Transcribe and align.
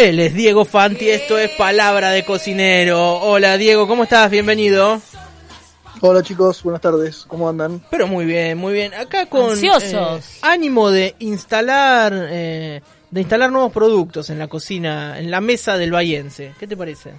Él 0.00 0.18
es 0.18 0.34
Diego 0.34 0.64
Fanti, 0.64 1.08
esto 1.10 1.38
es 1.38 1.50
Palabra 1.52 2.10
de 2.10 2.24
Cocinero. 2.24 3.16
Hola 3.20 3.56
Diego, 3.58 3.86
¿cómo 3.86 4.04
estás? 4.04 4.30
Bienvenido. 4.30 5.00
Hola 6.00 6.22
chicos, 6.22 6.62
buenas 6.62 6.80
tardes, 6.80 7.24
¿cómo 7.28 7.48
andan? 7.48 7.82
Pero 7.90 8.06
muy 8.06 8.24
bien, 8.24 8.56
muy 8.56 8.72
bien. 8.72 8.94
Acá 8.94 9.26
con 9.26 9.50
Ansiosos. 9.50 9.92
eh, 9.92 10.38
ánimo 10.42 10.90
de 10.90 11.14
instalar 11.18 12.12
eh, 12.30 12.80
de 13.10 13.20
instalar 13.20 13.52
nuevos 13.52 13.72
productos 13.72 14.30
en 14.30 14.38
la 14.38 14.48
cocina, 14.48 15.18
en 15.18 15.30
la 15.30 15.42
mesa 15.42 15.76
del 15.76 15.90
Bayense. 15.92 16.54
¿Qué 16.58 16.66
te 16.66 16.76
parece? 16.76 17.12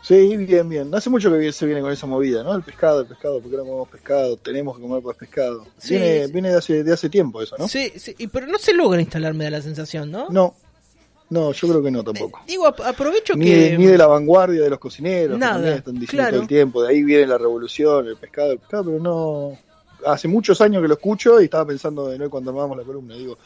Sí, 0.00 0.36
bien, 0.38 0.66
bien. 0.68 0.94
Hace 0.94 1.10
mucho 1.10 1.30
que 1.30 1.52
se 1.52 1.66
viene 1.66 1.82
con 1.82 1.92
esa 1.92 2.06
movida, 2.06 2.42
¿no? 2.42 2.54
El 2.54 2.62
pescado, 2.62 3.00
el 3.02 3.06
pescado, 3.06 3.40
porque 3.42 3.56
no 3.58 3.64
comemos 3.64 3.88
pescado, 3.90 4.36
tenemos 4.38 4.76
que 4.76 4.82
comer 4.82 5.02
pescado. 5.18 5.66
Sí, 5.76 5.90
viene 5.98 6.26
sí. 6.26 6.32
viene 6.32 6.48
de, 6.52 6.56
hace, 6.56 6.82
de 6.84 6.92
hace 6.94 7.10
tiempo 7.10 7.42
eso, 7.42 7.56
¿no? 7.58 7.68
Sí, 7.68 7.92
sí, 7.96 8.14
y- 8.16 8.28
pero 8.28 8.46
no 8.46 8.56
se 8.58 8.72
logra 8.72 9.00
instalar, 9.00 9.34
me 9.34 9.44
da 9.44 9.50
la 9.50 9.60
sensación, 9.62 10.10
¿no? 10.10 10.28
No, 10.30 10.54
no, 11.30 11.52
yo 11.52 11.68
creo 11.68 11.82
que 11.82 11.90
no 11.90 12.02
tampoco. 12.02 12.40
Digo, 12.46 12.66
ap- 12.66 12.80
aprovecho 12.80 13.34
Ni, 13.34 13.44
que... 13.44 13.76
ni 13.78 13.86
de 13.86 13.98
la 13.98 14.06
vanguardia 14.06 14.62
de 14.62 14.70
los 14.70 14.78
cocineros, 14.78 15.34
que 15.36 15.40
Nada, 15.40 15.54
también 15.54 15.74
están 15.76 15.94
diciendo 15.94 16.16
claro. 16.22 16.32
todo 16.32 16.42
el 16.42 16.48
tiempo, 16.48 16.82
de 16.82 16.88
ahí 16.90 17.02
viene 17.02 17.26
la 17.26 17.38
revolución, 17.38 18.06
el 18.06 18.16
pescado, 18.16 18.52
el 18.52 18.58
pescado, 18.58 18.84
pero 18.84 18.98
no... 18.98 19.58
Hace 20.06 20.28
muchos 20.28 20.60
años 20.60 20.80
que 20.80 20.86
lo 20.86 20.94
escucho 20.94 21.40
y 21.40 21.44
estaba 21.44 21.66
pensando 21.66 22.06
de 22.06 22.18
nuevo 22.18 22.30
cuando 22.30 22.50
armamos 22.52 22.76
la 22.78 22.84
columna, 22.84 23.16
digo, 23.16 23.36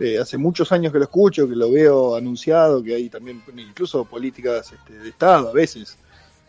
eh, 0.00 0.18
hace 0.18 0.36
muchos 0.36 0.72
años 0.72 0.92
que 0.92 0.98
lo 0.98 1.04
escucho, 1.04 1.48
que 1.48 1.54
lo 1.54 1.70
veo 1.70 2.16
anunciado, 2.16 2.82
que 2.82 2.96
hay 2.96 3.08
también 3.08 3.40
incluso 3.56 4.04
políticas 4.04 4.72
este, 4.72 4.94
de 4.98 5.08
Estado 5.08 5.50
a 5.50 5.52
veces 5.52 5.96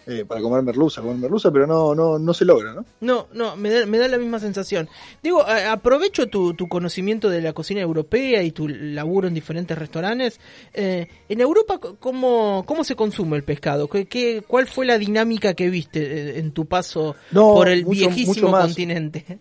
eh, 0.08 0.26
para 0.28 0.42
comer 0.42 0.64
merluza, 0.64 1.02
comer 1.02 1.18
merluza, 1.18 1.52
pero 1.52 1.68
no, 1.68 1.94
no, 1.96 2.18
no 2.20 2.34
se 2.34 2.44
logra, 2.46 2.74
¿no? 2.74 2.86
No, 3.02 3.28
no, 3.34 3.56
me 3.56 3.70
da, 3.70 3.86
me 3.86 3.98
da 3.98 4.08
la 4.08 4.18
misma 4.18 4.40
sensación. 4.40 4.90
Digo, 5.22 5.42
a- 5.46 5.72
aprovecho 5.72 6.28
tu, 6.28 6.54
tu 6.56 6.68
conocimiento 6.68 7.30
de 7.30 7.42
la 7.42 7.54
cocina 7.54 7.82
europea 7.82 8.42
y 8.44 8.52
tu 8.52 8.68
laburo 8.68 9.28
en 9.28 9.34
diferentes 9.34 9.78
restaurantes. 9.78 10.40
Eh, 10.74 11.08
en 11.30 11.42
Europa, 11.42 11.80
¿cómo, 12.00 12.64
¿cómo 12.66 12.84
se 12.84 12.96
consume 12.96 13.38
el 13.38 13.44
pescado? 13.44 13.88
¿Qué, 13.88 14.06
qué, 14.08 14.44
cuál 14.48 14.68
fue 14.68 14.86
la 14.86 14.98
dinámica 14.98 15.54
que 15.54 15.70
viste 15.70 16.02
eh, 16.02 16.40
en 16.40 16.52
tu 16.52 16.66
paso 16.66 17.16
No, 17.32 17.54
por 17.54 17.68
el 17.70 17.86
mucho- 17.86 17.92
viejísimo 18.08 18.50
mucho 18.50 18.64
continente? 18.66 19.40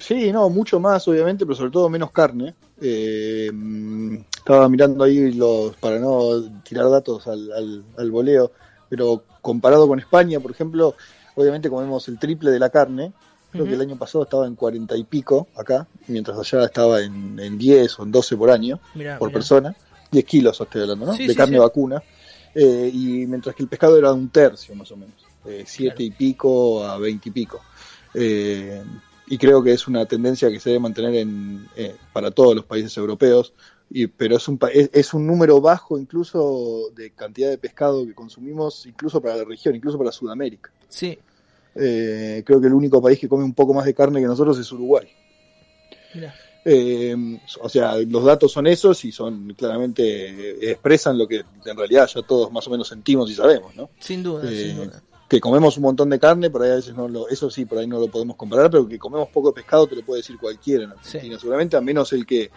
Sí, 0.00 0.32
no, 0.32 0.50
mucho 0.50 0.80
más, 0.80 1.06
obviamente, 1.06 1.44
pero 1.46 1.54
sobre 1.56 1.70
todo 1.70 1.88
menos 1.88 2.10
carne. 2.10 2.54
Eh, 2.80 3.48
mm, 3.52 4.16
estaba 4.36 4.68
mirando 4.68 5.04
ahí 5.04 5.32
los, 5.32 5.76
para 5.76 5.98
no 6.00 6.42
tirar 6.64 6.90
datos 6.90 7.26
al, 7.28 7.52
al, 7.52 7.84
al 7.96 8.10
voleo, 8.10 8.50
pero 8.94 9.24
comparado 9.42 9.88
con 9.88 9.98
España, 9.98 10.38
por 10.38 10.52
ejemplo, 10.52 10.94
obviamente 11.34 11.68
comemos 11.68 12.06
el 12.06 12.16
triple 12.16 12.52
de 12.52 12.60
la 12.60 12.70
carne. 12.70 13.12
Creo 13.50 13.64
que 13.66 13.74
el 13.74 13.80
año 13.80 13.96
pasado 13.96 14.22
estaba 14.22 14.46
en 14.46 14.54
40 14.54 14.96
y 14.96 15.02
pico 15.04 15.48
acá, 15.56 15.86
mientras 16.06 16.38
allá 16.38 16.64
estaba 16.64 17.00
en, 17.00 17.40
en 17.40 17.58
10 17.58 17.98
o 17.98 18.02
en 18.04 18.12
12 18.12 18.36
por 18.36 18.50
año, 18.50 18.78
Mirá, 18.94 19.18
por 19.18 19.28
mirá. 19.28 19.34
persona. 19.38 19.76
10 20.12 20.24
kilos 20.24 20.60
estoy 20.60 20.82
hablando, 20.82 21.06
¿no? 21.06 21.12
Sí, 21.14 21.24
de 21.26 21.32
sí, 21.32 21.36
carne 21.36 21.56
sí. 21.56 21.60
vacuna. 21.60 22.00
Eh, 22.54 22.88
y 22.92 23.26
mientras 23.26 23.56
que 23.56 23.64
el 23.64 23.68
pescado 23.68 23.98
era 23.98 24.12
un 24.12 24.28
tercio, 24.28 24.74
más 24.76 24.90
o 24.92 24.96
menos. 24.96 25.14
7 25.44 25.64
Claro. 25.94 26.02
y 26.04 26.10
pico 26.12 26.84
a 26.84 26.98
20 26.98 27.28
y 27.28 27.32
pico. 27.32 27.60
Eh, 28.14 28.80
y 29.26 29.38
creo 29.38 29.62
que 29.62 29.72
es 29.72 29.88
una 29.88 30.04
tendencia 30.06 30.50
que 30.50 30.60
se 30.60 30.70
debe 30.70 30.80
mantener 30.80 31.14
en, 31.16 31.66
eh, 31.76 31.96
para 32.12 32.30
todos 32.30 32.54
los 32.54 32.64
países 32.64 32.96
europeos, 32.96 33.52
y, 33.96 34.08
pero 34.08 34.36
es 34.38 34.48
un, 34.48 34.58
es, 34.72 34.90
es 34.92 35.14
un 35.14 35.24
número 35.24 35.60
bajo 35.60 35.96
incluso 35.98 36.90
de 36.96 37.10
cantidad 37.12 37.48
de 37.48 37.58
pescado 37.58 38.04
que 38.04 38.12
consumimos, 38.12 38.86
incluso 38.86 39.20
para 39.22 39.36
la 39.36 39.44
región, 39.44 39.74
incluso 39.76 39.96
para 39.98 40.10
Sudamérica. 40.10 40.70
Sí, 40.88 41.16
Eh, 41.76 42.42
creo 42.46 42.60
que 42.60 42.66
el 42.68 42.72
único 42.74 43.00
país 43.02 43.18
que 43.18 43.28
come 43.28 43.42
un 43.44 43.54
poco 43.54 43.72
más 43.74 43.84
de 43.84 43.94
carne 43.94 44.20
que 44.20 44.26
nosotros 44.26 44.58
es 44.58 44.70
Uruguay. 44.72 45.06
mirá. 46.14 46.34
Eh, 46.66 47.14
o 47.60 47.68
sea, 47.68 47.96
los 47.98 48.24
datos 48.24 48.50
son 48.52 48.66
esos 48.66 49.04
y 49.04 49.12
son 49.12 49.52
claramente 49.54 50.02
eh, 50.30 50.70
expresan 50.70 51.18
lo 51.18 51.28
que 51.28 51.44
en 51.66 51.76
realidad 51.76 52.08
ya 52.12 52.22
todos 52.22 52.50
más 52.50 52.66
o 52.66 52.70
menos 52.70 52.88
sentimos 52.88 53.30
y 53.30 53.34
sabemos, 53.34 53.76
¿no? 53.76 53.90
Sin 53.98 54.22
duda, 54.22 54.50
Eh, 54.50 54.68
sin 54.68 54.76
duda. 54.78 55.02
que 55.28 55.40
comemos 55.40 55.76
un 55.76 55.82
montón 55.82 56.08
de 56.10 56.18
carne, 56.18 56.48
por 56.48 56.62
ahí 56.62 56.70
a 56.70 56.76
veces 56.76 56.94
no 56.94 57.06
lo, 57.06 57.28
eso 57.28 57.50
sí, 57.50 57.64
por 57.66 57.78
ahí 57.78 57.86
no 57.86 57.98
lo 58.00 58.08
podemos 58.08 58.36
comparar, 58.36 58.70
pero 58.70 58.88
que 58.88 58.98
comemos 58.98 59.28
poco 59.28 59.52
pescado 59.52 59.86
te 59.86 59.96
lo 59.96 60.02
puede 60.02 60.20
decir 60.22 60.38
cualquiera 60.38 60.84
en 60.84 60.90
Argentina, 60.92 61.34
Sí. 61.36 61.40
seguramente, 61.40 61.76
a 61.76 61.80
menos 61.82 62.12
el 62.14 62.24
que, 62.24 62.50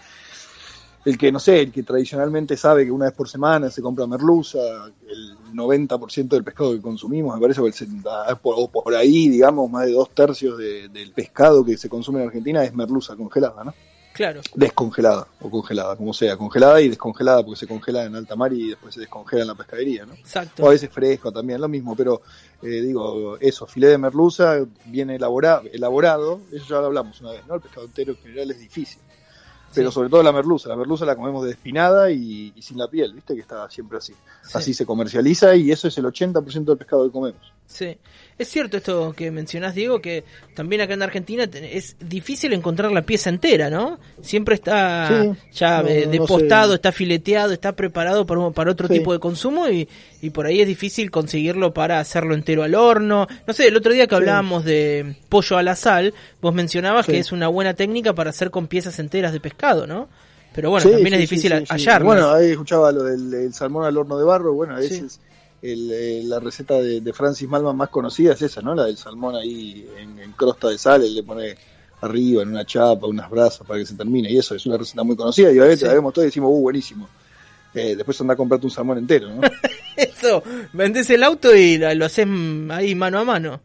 el 1.07 1.17
que 1.17 1.31
no 1.31 1.39
sé, 1.39 1.61
el 1.61 1.71
que 1.71 1.83
tradicionalmente 1.83 2.57
sabe 2.57 2.83
que 2.83 2.91
una 2.91 3.05
vez 3.05 3.13
por 3.13 3.29
semana 3.29 3.71
se 3.71 3.81
compra 3.81 4.05
merluza, 4.05 4.59
el 5.07 5.37
90% 5.53 6.35
del 6.35 6.43
pescado 6.43 6.73
que 6.73 6.81
consumimos, 6.81 7.33
me 7.33 7.41
parece, 7.41 7.61
o, 7.61 8.09
ah, 8.09 8.37
por, 8.41 8.55
o 8.57 8.67
por 8.69 8.93
ahí, 8.93 9.29
digamos, 9.29 9.71
más 9.71 9.85
de 9.85 9.93
dos 9.93 10.09
tercios 10.09 10.57
de- 10.57 10.89
del 10.89 11.11
pescado 11.13 11.63
que 11.63 11.77
se 11.77 11.87
consume 11.87 12.19
en 12.21 12.27
Argentina 12.27 12.61
es 12.63 12.73
merluza 12.73 13.15
congelada, 13.15 13.63
¿no? 13.63 13.73
Claro, 14.11 14.41
Descongelada, 14.55 15.27
o 15.39 15.49
congelada, 15.49 15.95
como 15.95 16.11
sea, 16.11 16.35
congelada 16.35 16.81
y 16.81 16.89
descongelada, 16.89 17.43
porque 17.43 17.59
se 17.59 17.67
congela 17.67 18.03
en 18.03 18.15
alta 18.15 18.35
mar 18.35 18.51
y 18.51 18.69
después 18.69 18.93
se 18.95 18.99
descongela 18.99 19.43
en 19.43 19.47
la 19.47 19.55
pescadería, 19.55 20.05
¿no? 20.07 20.13
exacto. 20.13 20.63
O 20.63 20.67
a 20.67 20.71
veces 20.71 20.89
fresco 20.89 21.31
también, 21.31 21.61
lo 21.61 21.69
mismo, 21.69 21.95
pero 21.95 22.21
eh, 22.63 22.81
digo, 22.81 23.37
eso, 23.39 23.65
filé 23.65 23.87
de 23.87 23.97
merluza, 23.97 24.57
bien 24.87 25.11
elabora, 25.11 25.61
elaborado, 25.71 26.41
eso 26.51 26.65
ya 26.67 26.79
lo 26.81 26.87
hablamos 26.87 27.21
una 27.21 27.31
vez, 27.31 27.45
¿no? 27.47 27.55
El 27.55 27.61
pescado 27.61 27.85
entero 27.85 28.11
en 28.13 28.17
general 28.17 28.51
es 28.51 28.59
difícil. 28.59 28.99
Pero 29.73 29.91
Sí. 29.91 29.95
sobre 29.95 30.09
todo 30.09 30.23
la 30.23 30.31
merluza, 30.31 30.69
la 30.69 30.75
merluza 30.75 31.05
la 31.05 31.15
comemos 31.15 31.43
de 31.45 31.51
espinada 31.51 32.09
y, 32.09 32.53
y 32.55 32.61
sin 32.61 32.77
la 32.77 32.87
piel, 32.89 33.13
¿viste? 33.13 33.35
Que 33.35 33.41
está 33.41 33.69
siempre 33.69 33.97
así. 33.97 34.13
Sí. 34.43 34.51
Así 34.53 34.73
se 34.73 34.85
comercializa 34.85 35.55
y 35.55 35.71
eso 35.71 35.87
es 35.87 35.97
el 35.97 36.05
80% 36.05 36.65
del 36.71 36.77
pescado 36.77 37.05
que 37.05 37.11
comemos. 37.11 37.53
Sí, 37.69 37.97
es 38.37 38.47
cierto 38.47 38.77
esto 38.77 39.11
que 39.13 39.29
mencionás, 39.29 39.75
Diego, 39.75 39.99
que 40.01 40.23
también 40.55 40.81
acá 40.81 40.93
en 40.93 41.01
Argentina 41.01 41.43
es 41.53 41.97
difícil 41.99 42.53
encontrar 42.53 42.93
la 42.93 43.01
pieza 43.01 43.29
entera, 43.29 43.69
¿no? 43.69 43.99
Siempre 44.21 44.55
está 44.55 45.09
Sí, 45.09 45.39
ya 45.51 45.81
no, 45.83 45.89
eh, 45.89 46.03
no 46.05 46.11
depostado, 46.13 46.69
sé. 46.69 46.75
está 46.75 46.93
fileteado, 46.93 47.51
está 47.51 47.73
preparado 47.73 48.25
para, 48.25 48.49
para 48.51 48.71
otro 48.71 48.87
Sí. 48.87 48.93
tipo 48.93 49.11
de 49.11 49.19
consumo 49.19 49.67
y, 49.67 49.85
y 50.21 50.29
por 50.29 50.45
ahí 50.45 50.61
es 50.61 50.67
difícil 50.67 51.11
conseguirlo 51.11 51.73
para 51.73 51.99
hacerlo 51.99 52.35
entero 52.35 52.63
al 52.63 52.73
horno. 52.73 53.27
No 53.45 53.53
sé, 53.53 53.67
el 53.67 53.75
otro 53.75 53.91
día 53.91 54.07
que 54.07 54.15
Sí. 54.15 54.21
hablábamos 54.21 54.63
de 54.63 55.17
pollo 55.27 55.57
a 55.57 55.61
la 55.63 55.75
sal, 55.75 56.13
vos 56.41 56.53
mencionabas 56.53 57.05
que 57.05 57.19
es 57.19 57.33
una 57.33 57.49
buena 57.49 57.73
técnica 57.73 58.13
para 58.15 58.29
hacer 58.29 58.49
con 58.49 58.67
piezas 58.67 58.97
enteras 58.99 59.33
de 59.33 59.41
pescado, 59.41 59.85
¿no? 59.85 60.07
Pero 60.55 60.69
bueno, 60.69 60.89
también 60.89 61.15
es 61.15 61.19
difícil 61.19 61.51
hallarlo. 61.69 62.05
Bueno, 62.07 62.31
ahí 62.31 62.51
escuchaba 62.51 62.93
lo 62.93 63.03
del 63.03 63.31
el 63.33 63.53
salmón 63.53 63.83
al 63.85 63.97
horno 63.97 64.17
de 64.17 64.23
barro. 64.23 64.53
Bueno, 64.53 64.73
a 64.75 64.79
veces 64.79 65.19
el, 65.61 65.91
eh, 65.91 66.21
la 66.23 66.39
receta 66.39 66.75
de, 66.81 67.01
de 67.01 67.13
Francis 67.13 67.47
Malman 67.47 67.75
más 67.75 67.89
conocida 67.89 68.33
es 68.33 68.41
esa, 68.41 68.61
¿no? 68.61 68.75
La 68.75 68.85
del 68.85 68.97
salmón 68.97 69.35
ahí 69.35 69.87
en, 69.97 70.19
en 70.19 70.31
crosta 70.33 70.69
de 70.69 70.77
sal, 70.77 71.03
él 71.03 71.15
le 71.15 71.23
pone 71.23 71.55
arriba 72.01 72.43
en 72.43 72.49
una 72.49 72.63
chapa, 72.65 73.07
unas 73.07 73.29
brasas 73.29 73.65
para 73.65 73.79
que 73.79 73.85
se 73.85 73.95
termine. 73.95 74.31
Y 74.31 74.37
eso 74.37 74.53
es 74.55 74.65
una 74.65 74.77
receta 74.77 75.03
muy 75.03 75.15
conocida 75.15 75.51
y 75.51 75.57
a 75.59 75.63
veces 75.63 75.79
Sí. 75.79 75.85
la 75.87 75.93
vemos 75.93 76.13
todos 76.13 76.25
y 76.25 76.27
decimos, 76.27 76.49
uh, 76.53 76.61
buenísimo. 76.61 77.09
Eh, 77.73 77.95
después 77.95 78.19
anda 78.21 78.33
a 78.33 78.37
comprarte 78.37 78.65
un 78.65 78.71
salmón 78.71 78.97
entero, 78.99 79.29
¿no? 79.33 79.41
Eso, 79.97 80.43
vendés 80.73 81.09
el 81.09 81.23
auto 81.23 81.55
y 81.55 81.77
lo 81.77 82.05
haces 82.05 82.27
ahí 82.69 82.93
mano 82.95 83.19
a 83.19 83.23
mano. 83.23 83.61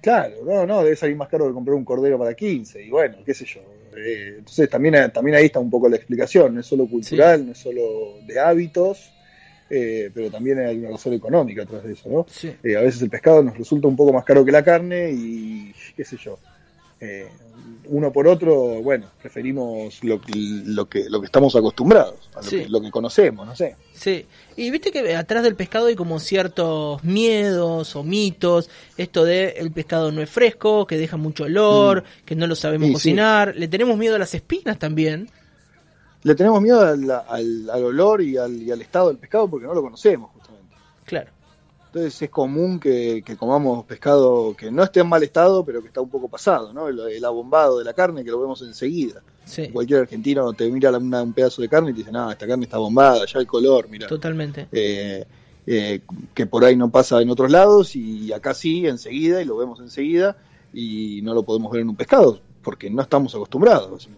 Claro, 0.00 0.36
no, 0.44 0.64
no, 0.66 0.84
debe 0.84 0.94
salir 0.94 1.16
más 1.16 1.28
caro 1.28 1.48
que 1.48 1.52
comprar 1.52 1.74
un 1.74 1.84
cordero 1.84 2.16
para 2.18 2.34
15 2.34 2.84
y 2.84 2.90
bueno, 2.90 3.16
qué 3.26 3.34
sé 3.34 3.44
yo. 3.44 3.60
Eh, 3.96 4.36
entonces 4.38 4.70
también, 4.70 5.10
también 5.12 5.36
ahí 5.36 5.46
está 5.46 5.58
un 5.58 5.68
poco 5.70 5.88
la 5.88 5.96
explicación, 5.96 6.54
no 6.54 6.60
es 6.60 6.66
solo 6.66 6.86
cultural, 6.86 7.44
no 7.44 7.52
es 7.52 7.58
solo 7.58 8.18
de 8.24 8.38
hábitos, 8.38 9.10
eh, 9.70 10.10
pero 10.14 10.30
también 10.30 10.58
hay 10.60 10.78
una 10.78 10.90
razón 10.90 11.12
económica 11.14 11.62
atrás 11.62 11.84
de 11.84 11.92
eso, 11.92 12.08
¿no? 12.08 12.26
Sí. 12.28 12.52
Eh, 12.62 12.76
a 12.76 12.80
veces 12.80 13.02
el 13.02 13.10
pescado 13.10 13.42
nos 13.42 13.56
resulta 13.56 13.88
un 13.88 13.96
poco 13.96 14.12
más 14.12 14.24
caro 14.24 14.44
que 14.44 14.52
la 14.52 14.62
carne 14.64 15.10
y 15.12 15.72
qué 15.96 16.04
sé 16.04 16.16
yo. 16.16 16.38
Eh, 17.00 17.28
uno 17.90 18.12
por 18.12 18.26
otro, 18.28 18.82
bueno, 18.82 19.06
preferimos 19.22 20.02
lo, 20.04 20.20
que- 20.20 20.32
lo 20.34 20.88
que 20.88 21.08
lo 21.08 21.20
que 21.20 21.26
estamos 21.26 21.54
acostumbrados, 21.56 22.28
a 22.34 22.38
lo, 22.38 22.42
Sí. 22.42 22.58
que, 22.64 22.68
lo 22.68 22.80
que 22.82 22.90
conocemos, 22.90 23.46
no 23.46 23.54
sé. 23.56 23.76
Sí, 23.94 24.26
y 24.56 24.70
viste 24.70 24.90
que 24.90 25.14
atrás 25.16 25.42
del 25.42 25.54
pescado 25.54 25.86
hay 25.86 25.94
como 25.94 26.18
ciertos 26.18 27.02
miedos 27.04 27.94
o 27.96 28.02
mitos, 28.02 28.68
esto 28.96 29.24
de 29.24 29.50
el 29.58 29.70
pescado 29.70 30.10
no 30.12 30.20
es 30.22 30.28
fresco, 30.28 30.86
que 30.86 30.98
deja 30.98 31.16
mucho 31.16 31.44
olor, 31.44 32.04
que 32.26 32.34
no 32.34 32.46
lo 32.46 32.54
sabemos 32.56 32.86
Sí, 32.86 32.90
sí. 32.90 32.94
cocinar, 32.94 33.54
le 33.56 33.68
tenemos 33.68 33.96
miedo 33.96 34.16
a 34.16 34.18
las 34.18 34.34
espinas 34.34 34.78
también. 34.78 35.30
Le 36.22 36.34
tenemos 36.34 36.60
miedo 36.60 36.80
al, 36.80 37.10
al- 37.10 37.70
al 37.70 37.84
olor 37.84 38.20
y 38.22 38.36
al, 38.36 38.54
y 38.62 38.70
al 38.70 38.80
estado 38.80 39.08
del 39.08 39.18
pescado 39.18 39.48
porque 39.48 39.66
no 39.66 39.74
lo 39.74 39.82
conocemos, 39.82 40.30
justamente. 40.32 40.74
Claro. 41.04 41.30
Entonces 41.86 42.20
es 42.20 42.28
común 42.30 42.78
que, 42.78 43.22
que 43.24 43.36
comamos 43.36 43.84
pescado 43.86 44.54
que 44.54 44.70
no 44.70 44.82
esté 44.82 45.00
en 45.00 45.08
mal 45.08 45.22
estado, 45.22 45.64
pero 45.64 45.80
que 45.80 45.88
está 45.88 46.00
un 46.02 46.10
poco 46.10 46.28
pasado, 46.28 46.72
¿no? 46.72 46.88
El, 46.88 46.98
el 47.00 47.24
abombado 47.24 47.78
de 47.78 47.84
la 47.84 47.94
carne 47.94 48.22
que 48.24 48.30
lo 48.30 48.40
vemos 48.40 48.60
enseguida. 48.62 49.22
Sí, 49.46 49.68
Cualquier 49.70 50.00
argentino 50.00 50.52
te 50.52 50.70
mira 50.70 50.90
la- 50.90 50.98
una- 50.98 51.22
un 51.22 51.32
pedazo 51.32 51.62
de 51.62 51.68
carne 51.68 51.90
y 51.90 51.92
te 51.94 51.98
dice, 52.00 52.12
no, 52.12 52.30
esta 52.30 52.46
carne 52.46 52.64
está 52.64 52.76
bombada, 52.76 53.24
ya 53.24 53.38
el 53.38 53.46
color, 53.46 53.88
mira. 53.88 54.06
totalmente. 54.06 54.68
Eh, 54.70 55.24
eh, 55.66 56.00
que 56.34 56.46
por 56.46 56.64
ahí 56.64 56.76
no 56.76 56.90
pasa 56.90 57.20
en 57.22 57.30
otros 57.30 57.50
lados 57.50 57.94
y 57.96 58.32
acá 58.32 58.52
sí, 58.54 58.86
enseguida, 58.86 59.40
y 59.40 59.44
lo 59.46 59.56
vemos 59.56 59.80
enseguida, 59.80 60.36
y 60.74 61.20
no 61.22 61.32
lo 61.32 61.42
podemos 61.42 61.70
ver 61.72 61.80
en 61.82 61.88
un 61.88 61.96
pescado, 61.96 62.38
porque 62.62 62.90
no 62.90 63.00
estamos 63.00 63.34
acostumbrados. 63.34 64.08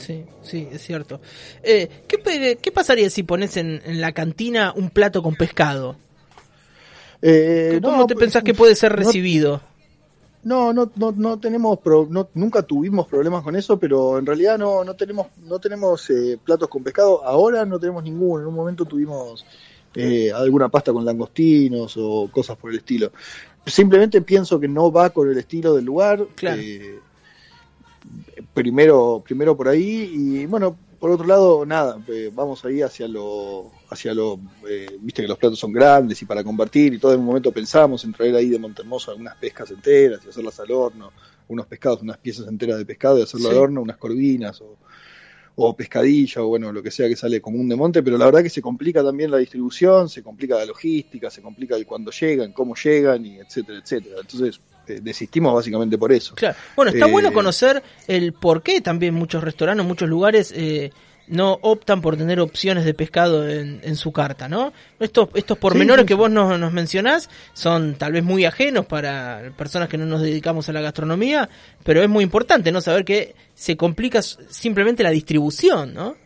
Sí, 0.00 0.24
sí, 0.42 0.66
es 0.72 0.80
cierto. 0.82 1.20
Eh, 1.62 2.04
¿qué, 2.08 2.58
¿Qué 2.60 2.72
pasaría 2.72 3.10
si 3.10 3.22
pones 3.22 3.56
en, 3.58 3.82
en 3.84 4.00
la 4.00 4.12
cantina 4.12 4.72
un 4.74 4.88
plato 4.90 5.22
con 5.22 5.34
pescado? 5.34 5.96
Eh, 7.22 7.78
¿Cómo 7.82 7.98
no, 7.98 8.06
te 8.06 8.14
pues, 8.14 8.24
pensás 8.24 8.42
que 8.42 8.54
puede 8.54 8.74
ser 8.74 8.92
recibido? 8.94 9.60
No, 10.42 10.72
no, 10.72 10.90
no, 10.96 11.12
no 11.12 11.38
tenemos, 11.38 11.78
pro- 11.80 12.08
no, 12.08 12.30
nunca 12.32 12.62
tuvimos 12.62 13.06
problemas 13.06 13.42
con 13.42 13.56
eso, 13.56 13.78
pero 13.78 14.18
en 14.18 14.24
realidad 14.24 14.58
no, 14.58 14.84
no 14.84 14.94
tenemos, 14.94 15.26
no 15.44 15.58
tenemos 15.58 16.08
eh, 16.08 16.38
platos 16.42 16.68
con 16.70 16.82
pescado. 16.82 17.22
Ahora 17.22 17.66
no 17.66 17.78
tenemos 17.78 18.02
ninguno. 18.02 18.40
En 18.40 18.48
un 18.48 18.54
momento 18.54 18.86
tuvimos 18.86 19.44
eh, 19.94 20.32
alguna 20.32 20.70
pasta 20.70 20.94
con 20.94 21.04
langostinos 21.04 21.94
o 21.98 22.30
cosas 22.32 22.56
por 22.56 22.70
el 22.70 22.78
estilo. 22.78 23.12
Simplemente 23.66 24.22
pienso 24.22 24.58
que 24.58 24.66
no 24.66 24.90
va 24.90 25.10
con 25.10 25.30
el 25.30 25.36
estilo 25.36 25.74
del 25.74 25.84
lugar. 25.84 26.26
Claro. 26.36 26.62
eh, 26.62 27.00
primero, 28.54 29.22
primero 29.24 29.56
por 29.56 29.68
ahí 29.68 30.10
y 30.14 30.46
bueno, 30.46 30.76
por 30.98 31.10
otro 31.10 31.26
lado, 31.26 31.64
nada, 31.64 31.98
eh, 32.08 32.30
vamos 32.34 32.62
ahí 32.64 32.82
hacia 32.82 33.08
lo, 33.08 33.70
hacia 33.88 34.12
lo, 34.12 34.38
eh, 34.68 34.98
viste 35.00 35.22
que 35.22 35.28
los 35.28 35.38
platos 35.38 35.58
son 35.58 35.72
grandes 35.72 36.20
y 36.20 36.26
para 36.26 36.44
compartir 36.44 36.92
y 36.92 36.98
todo 36.98 37.14
en 37.14 37.20
un 37.20 37.26
momento 37.26 37.52
pensamos 37.52 38.04
en 38.04 38.12
traer 38.12 38.34
ahí 38.36 38.50
de 38.50 38.58
Montehermoso 38.58 39.10
algunas 39.10 39.36
pescas 39.36 39.70
enteras 39.70 40.20
y 40.24 40.28
hacerlas 40.28 40.60
al 40.60 40.70
horno, 40.70 41.10
unos 41.48 41.66
pescados, 41.66 42.02
unas 42.02 42.18
piezas 42.18 42.46
enteras 42.48 42.76
de 42.78 42.84
pescado 42.84 43.18
y 43.18 43.22
hacerlo 43.22 43.48
Sí. 43.48 43.52
al 43.54 43.62
horno, 43.62 43.80
unas 43.82 43.96
corvinas 43.96 44.60
o, 44.60 44.76
o 45.56 45.74
pescadilla 45.74 46.42
o 46.42 46.48
bueno, 46.48 46.70
lo 46.70 46.82
que 46.82 46.90
sea 46.90 47.08
que 47.08 47.16
sale 47.16 47.40
común 47.40 47.68
de 47.68 47.76
monte, 47.76 48.02
pero 48.02 48.18
la 48.18 48.26
verdad 48.26 48.42
que 48.42 48.50
se 48.50 48.60
complica 48.62 49.02
también 49.02 49.30
la 49.30 49.38
distribución, 49.38 50.08
se 50.10 50.22
complica 50.22 50.56
la 50.56 50.66
logística, 50.66 51.30
se 51.30 51.40
complica 51.40 51.76
el 51.76 51.86
cuándo 51.86 52.10
llegan, 52.10 52.52
cómo 52.52 52.74
llegan 52.74 53.24
y 53.24 53.38
etcétera, 53.38 53.78
etcétera. 53.78 54.16
Entonces, 54.20 54.60
eh, 54.90 55.00
desistimos 55.02 55.54
básicamente 55.54 55.96
por 55.96 56.12
eso. 56.12 56.34
Claro. 56.34 56.56
Bueno, 56.76 56.90
está 56.92 57.06
Eh, 57.06 57.10
bueno 57.10 57.32
conocer 57.32 57.82
el 58.06 58.32
por 58.32 58.62
qué 58.62 58.80
también 58.80 59.14
muchos 59.14 59.42
restaurantes, 59.42 59.86
muchos 59.86 60.08
lugares 60.08 60.52
eh, 60.56 60.90
no 61.28 61.58
optan 61.62 62.00
por 62.00 62.16
tener 62.16 62.40
opciones 62.40 62.84
de 62.84 62.92
pescado 62.92 63.48
en, 63.48 63.80
en 63.84 63.94
su 63.94 64.10
carta, 64.10 64.48
¿no? 64.48 64.72
Estos, 64.98 65.28
estos 65.34 65.56
pormenores 65.58 66.02
sí, 66.02 66.08
que 66.08 66.14
vos 66.14 66.28
nos, 66.28 66.58
nos 66.58 66.72
mencionás 66.72 67.30
son 67.52 67.94
tal 67.94 68.12
vez 68.12 68.24
muy 68.24 68.44
ajenos 68.44 68.86
para 68.86 69.52
personas 69.56 69.88
que 69.88 69.96
no 69.96 70.06
nos 70.06 70.22
dedicamos 70.22 70.68
a 70.68 70.72
la 70.72 70.80
gastronomía, 70.80 71.48
pero 71.84 72.02
es 72.02 72.08
muy 72.08 72.24
importante, 72.24 72.72
¿no? 72.72 72.80
Saber 72.80 73.04
que 73.04 73.36
se 73.54 73.76
complica 73.76 74.20
simplemente 74.22 75.04
la 75.04 75.10
distribución, 75.10 75.94
¿no? 75.94 76.16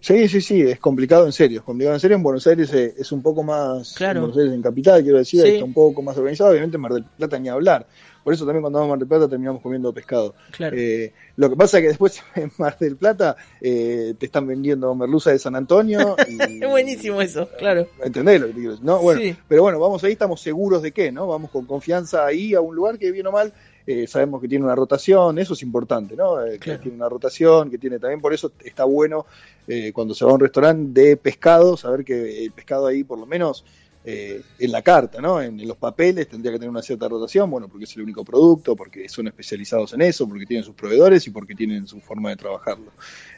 Sí, 0.00 0.28
sí, 0.28 0.40
sí, 0.40 0.60
es 0.62 0.78
complicado 0.78 1.26
en 1.26 1.32
serio, 1.32 1.58
es 1.60 1.64
complicado 1.64 1.94
en 1.96 2.00
serio. 2.00 2.16
En 2.16 2.22
Buenos 2.22 2.46
Aires 2.46 2.72
eh, 2.74 2.94
es 2.96 3.10
un 3.12 3.22
poco 3.22 3.42
más, 3.42 3.94
Claro. 3.94 4.18
en 4.18 4.22
Buenos 4.26 4.38
Aires 4.38 4.54
en 4.54 4.62
capital, 4.62 5.02
quiero 5.02 5.18
decir, 5.18 5.42
Sí. 5.42 5.48
está 5.48 5.64
un 5.64 5.72
poco 5.72 6.02
más 6.02 6.16
organizado. 6.16 6.50
Obviamente 6.50 6.76
en 6.76 6.80
Mar 6.82 6.92
del 6.92 7.04
Plata 7.04 7.38
ni 7.38 7.48
hablar. 7.48 7.86
Por 8.26 8.34
eso 8.34 8.44
también 8.44 8.60
cuando 8.62 8.80
vamos 8.80 8.88
a 8.88 8.94
Mar 8.94 8.98
del 8.98 9.06
Plata 9.06 9.28
terminamos 9.28 9.62
comiendo 9.62 9.92
pescado. 9.92 10.34
Claro. 10.50 10.76
Eh, 10.76 11.12
lo 11.36 11.48
que 11.48 11.54
pasa 11.54 11.78
es 11.78 11.82
que 11.82 11.88
después 11.90 12.20
en 12.34 12.50
Mar 12.58 12.76
del 12.76 12.96
Plata 12.96 13.36
eh, 13.60 14.14
te 14.18 14.26
están 14.26 14.48
vendiendo 14.48 14.92
merluza 14.96 15.30
de 15.30 15.38
San 15.38 15.54
Antonio. 15.54 16.16
Y, 16.28 16.36
Es 16.64 16.68
buenísimo 16.68 17.22
eso, 17.22 17.48
claro. 17.56 17.86
¿Entendés 18.02 18.40
lo 18.40 18.48
que 18.48 18.52
te 18.54 18.58
quiero 18.58 18.72
decir? 18.72 18.84
No, 18.84 18.98
bueno, 18.98 19.20
Sí. 19.20 19.36
pero 19.46 19.62
bueno, 19.62 19.78
vamos 19.78 20.02
ahí, 20.02 20.10
estamos 20.10 20.40
seguros 20.40 20.82
de 20.82 20.90
qué, 20.90 21.12
¿no? 21.12 21.28
Vamos 21.28 21.52
con 21.52 21.66
confianza 21.66 22.26
ahí 22.26 22.52
a 22.54 22.60
un 22.60 22.74
lugar 22.74 22.98
que 22.98 23.12
bien 23.12 23.28
o 23.28 23.30
mal 23.30 23.52
eh, 23.86 24.08
sabemos 24.08 24.40
que 24.42 24.48
tiene 24.48 24.64
una 24.64 24.74
rotación, 24.74 25.38
eso 25.38 25.52
es 25.54 25.62
importante, 25.62 26.16
¿no? 26.16 26.44
Eh, 26.44 26.58
Claro. 26.58 26.80
Que 26.80 26.82
tiene 26.82 26.96
una 26.96 27.08
rotación, 27.08 27.70
que 27.70 27.78
tiene 27.78 28.00
también, 28.00 28.20
por 28.20 28.34
eso 28.34 28.50
está 28.64 28.82
bueno 28.82 29.24
eh, 29.68 29.92
cuando 29.92 30.14
se 30.16 30.24
va 30.24 30.32
a 30.32 30.34
un 30.34 30.40
restaurante 30.40 31.00
de 31.00 31.16
pescado, 31.16 31.76
saber 31.76 32.04
que 32.04 32.44
el 32.46 32.50
pescado 32.50 32.88
ahí 32.88 33.04
por 33.04 33.20
lo 33.20 33.26
menos 33.26 33.64
eh, 34.08 34.40
en 34.60 34.70
la 34.72 34.82
carta, 34.82 35.20
¿no? 35.20 35.42
En, 35.42 35.58
en 35.58 35.66
los 35.66 35.76
papeles 35.76 36.28
tendría 36.28 36.52
que 36.52 36.58
tener 36.58 36.70
una 36.70 36.80
cierta 36.82 37.08
rotación, 37.08 37.50
bueno, 37.50 37.66
porque 37.68 37.84
es 37.86 37.96
el 37.96 38.02
único 38.02 38.24
producto, 38.24 38.76
porque 38.76 39.08
son 39.08 39.26
especializados 39.26 39.92
en 39.94 40.02
eso, 40.02 40.28
porque 40.28 40.46
tienen 40.46 40.62
sus 40.64 40.76
proveedores 40.76 41.26
y 41.26 41.30
porque 41.30 41.54
tienen 41.56 41.86
su 41.88 42.00
forma 42.00 42.30
de 42.30 42.36
trabajarlo. 42.36 42.92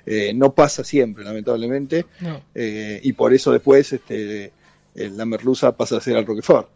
Eh, 0.05 0.33
no 0.35 0.53
pasa 0.55 0.85
siempre, 0.85 1.25
lamentablemente, 1.25 2.05
No. 2.21 2.43
eh, 2.55 3.01
y 3.03 3.13
por 3.15 3.33
eso 3.33 3.51
después 3.51 3.91
este, 3.93 4.53
la 4.95 5.25
merluza 5.25 5.77
pasa 5.77 5.97
a 5.97 6.01
ser 6.01 6.17
al 6.19 6.27
Roquefort. 6.27 6.69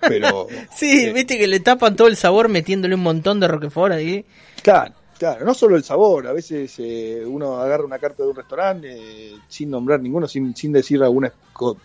Pero, 0.00 0.46
Sí, 0.76 1.04
eh, 1.06 1.12
viste 1.12 1.38
que 1.38 1.46
le 1.46 1.60
tapan 1.60 1.94
todo 1.96 2.08
el 2.08 2.16
sabor 2.16 2.48
metiéndole 2.48 2.94
un 2.94 3.02
montón 3.02 3.38
de 3.40 3.48
Roquefort 3.48 3.92
ahí. 3.92 4.24
claro, 4.62 4.94
claro, 5.18 5.44
no 5.44 5.54
solo 5.54 5.76
el 5.76 5.84
sabor, 5.84 6.26
a 6.26 6.32
veces 6.32 6.74
eh, 6.78 7.22
uno 7.26 7.56
agarra 7.58 7.84
una 7.84 7.98
carta 7.98 8.22
de 8.22 8.28
un 8.30 8.36
restaurante 8.36 8.88
eh, 8.92 9.36
sin 9.48 9.70
nombrar 9.70 10.00
ninguno, 10.00 10.26
sin, 10.28 10.54
sin 10.56 10.72
decir 10.72 11.02
alguna, 11.02 11.32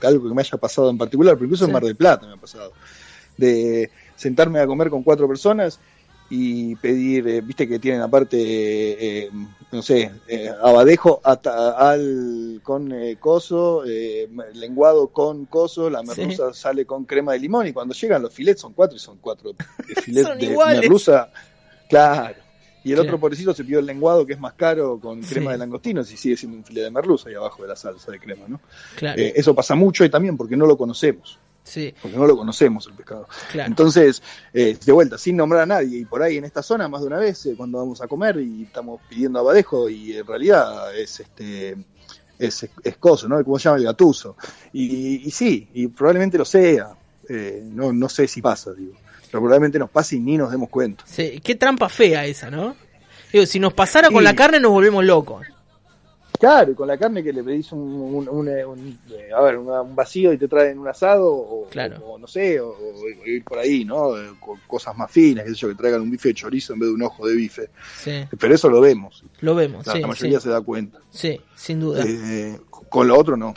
algo 0.01 0.27
que 0.29 0.33
me 0.35 0.41
haya 0.41 0.57
pasado 0.57 0.89
en 0.89 0.97
particular, 0.97 1.35
pero 1.35 1.45
incluso 1.45 1.65
Sí. 1.65 1.69
en 1.69 1.73
Mar 1.73 1.83
del 1.83 1.95
Plata 1.95 2.27
me 2.27 2.33
ha 2.33 2.37
pasado, 2.37 2.73
de 3.37 3.89
sentarme 4.15 4.59
a 4.59 4.67
comer 4.67 4.89
con 4.89 5.03
cuatro 5.03 5.27
personas 5.27 5.79
y 6.29 6.75
pedir, 6.77 7.27
eh, 7.27 7.41
viste 7.41 7.67
que 7.67 7.77
tienen 7.79 8.01
aparte, 8.01 8.37
eh, 8.39 9.29
no 9.71 9.81
sé, 9.81 10.11
abadejo 10.61 11.19
ata- 11.23 11.71
al 11.91 12.61
con 12.63 12.93
coso, 13.19 13.83
lenguado 14.53 15.07
con 15.09 15.45
coso, 15.45 15.89
la 15.89 16.01
Sí. 16.01 16.07
merluza 16.07 16.53
sale 16.53 16.85
con 16.85 17.03
crema 17.05 17.33
de 17.33 17.39
limón 17.39 17.67
y 17.67 17.73
cuando 17.73 17.93
llegan 17.93 18.21
los 18.21 18.33
filets 18.33 18.61
son 18.61 18.71
cuatro 18.73 18.95
y 18.95 18.99
son 18.99 19.17
cuatro 19.19 19.51
filets 20.05 20.27
Son 20.29 20.37
de 20.39 20.45
iguales. 20.45 20.81
merluza, 20.81 21.29
claro. 21.89 22.35
Y 22.83 22.91
el 22.93 22.99
otro 22.99 23.19
pobrecito 23.19 23.53
se 23.53 23.63
pidió 23.63 23.79
el 23.79 23.85
lenguado 23.85 24.25
que 24.25 24.33
es 24.33 24.39
más 24.39 24.53
caro 24.53 24.99
con 24.99 25.21
crema 25.21 25.51
Sí. 25.51 25.53
de 25.53 25.57
langostino 25.57 26.01
y 26.01 26.05
sigue 26.05 26.35
siendo 26.37 26.57
un 26.57 26.63
filet 26.63 26.83
de 26.85 26.91
merluza 26.91 27.29
ahí 27.29 27.35
abajo 27.35 27.61
de 27.61 27.67
la 27.69 27.75
salsa 27.75 28.11
de 28.11 28.19
crema, 28.19 28.45
¿no? 28.47 28.59
Claro. 28.95 29.21
Eh, 29.21 29.33
eso 29.35 29.53
pasa 29.53 29.75
mucho 29.75 30.03
y 30.03 30.09
también 30.09 30.35
porque 30.35 30.57
no 30.57 30.65
lo 30.65 30.75
conocemos, 30.77 31.37
sí, 31.63 31.93
porque 32.01 32.17
no 32.17 32.25
lo 32.25 32.35
conocemos 32.35 32.87
el 32.87 32.93
pescado. 32.93 33.27
claro. 33.51 33.67
Entonces, 33.69 34.23
eh, 34.53 34.77
de 34.83 34.91
vuelta, 34.91 35.17
sin 35.19 35.37
nombrar 35.37 35.61
a 35.61 35.65
nadie, 35.67 35.99
y 35.99 36.05
por 36.05 36.23
ahí 36.23 36.37
en 36.37 36.45
esta 36.45 36.63
zona 36.63 36.87
más 36.87 37.01
de 37.01 37.07
una 37.07 37.17
vez, 37.19 37.45
eh, 37.45 37.53
cuando 37.55 37.77
vamos 37.77 38.01
a 38.01 38.07
comer 38.07 38.37
y 38.39 38.63
estamos 38.63 38.99
pidiendo 39.07 39.37
abadejo, 39.39 39.87
y 39.87 40.17
en 40.17 40.25
realidad 40.25 40.95
es 40.97 41.19
este 41.19 41.77
es, 42.39 42.67
es 42.83 42.97
coso, 42.97 43.27
¿no? 43.27 43.43
¿Cómo 43.43 43.59
se 43.59 43.65
llama? 43.65 43.77
El 43.77 43.83
gatuso. 43.83 44.35
Y, 44.73 45.27
y 45.27 45.29
sí, 45.29 45.69
y 45.75 45.85
probablemente 45.87 46.39
lo 46.39 46.45
sea. 46.45 46.89
Eh, 47.29 47.61
no, 47.63 47.93
no 47.93 48.09
sé 48.09 48.27
si 48.27 48.41
pasa, 48.41 48.73
digo. 48.73 48.93
Pero 49.31 49.41
probablemente 49.41 49.79
nos 49.79 49.89
pase 49.89 50.17
y 50.17 50.19
ni 50.19 50.37
nos 50.37 50.51
demos 50.51 50.69
cuenta. 50.69 51.03
Sí, 51.07 51.39
qué 51.43 51.55
trampa 51.55 51.87
fea 51.89 52.25
esa, 52.25 52.51
¿no? 52.51 52.75
Digo, 53.31 53.45
si 53.45 53.59
nos 53.59 53.73
pasara 53.73 54.09
con 54.09 54.23
la 54.23 54.35
carne 54.35 54.59
nos 54.59 54.71
volvemos 54.71 55.05
locos. 55.05 55.47
Claro, 56.39 56.73
con 56.75 56.87
la 56.87 56.97
carne 56.97 57.23
que 57.23 57.31
le 57.31 57.43
pedís 57.43 57.71
un, 57.71 57.79
un, 57.79 58.27
un- 58.27 58.47
un- 58.49 58.99
eh, 59.11 59.29
a 59.35 59.41
ver, 59.41 59.57
un 59.59 59.95
vacío 59.95 60.33
y 60.33 60.37
te 60.39 60.47
traen 60.47 60.79
un 60.79 60.87
asado, 60.87 61.31
o, 61.31 61.67
Claro. 61.69 61.97
o 62.03 62.17
no 62.17 62.25
sé, 62.25 62.59
o, 62.59 62.75
ir 63.25 63.43
por 63.43 63.59
ahí, 63.59 63.85
¿no? 63.85 64.17
Eh, 64.17 64.31
Con 64.39 64.59
cosas 64.65 64.97
más 64.97 65.11
finas, 65.11 65.43
qué 65.45 65.51
sé 65.51 65.55
yo, 65.57 65.67
que 65.69 65.75
traigan 65.75 66.01
un 66.01 66.09
bife 66.09 66.29
de 66.29 66.33
chorizo 66.33 66.73
en 66.73 66.79
vez 66.79 66.89
de 66.89 66.95
un 66.95 67.03
ojo 67.03 67.27
de 67.27 67.35
bife. 67.35 67.69
Sí, 67.95 68.23
Pero 68.39 68.55
eso 68.55 68.69
lo 68.69 68.81
vemos, 68.81 69.23
lo 69.41 69.53
vemos, 69.53 69.85
la, 69.85 69.93
sí, 69.93 69.99
la 70.01 70.07
mayoría 70.07 70.39
sí, 70.39 70.43
se 70.45 70.49
da 70.49 70.61
cuenta. 70.61 70.99
sí, 71.11 71.39
sin 71.55 71.79
duda. 71.79 72.03
Eh, 72.07 72.59
con 72.89 73.07
lo 73.07 73.17
otro 73.19 73.37
no. 73.37 73.53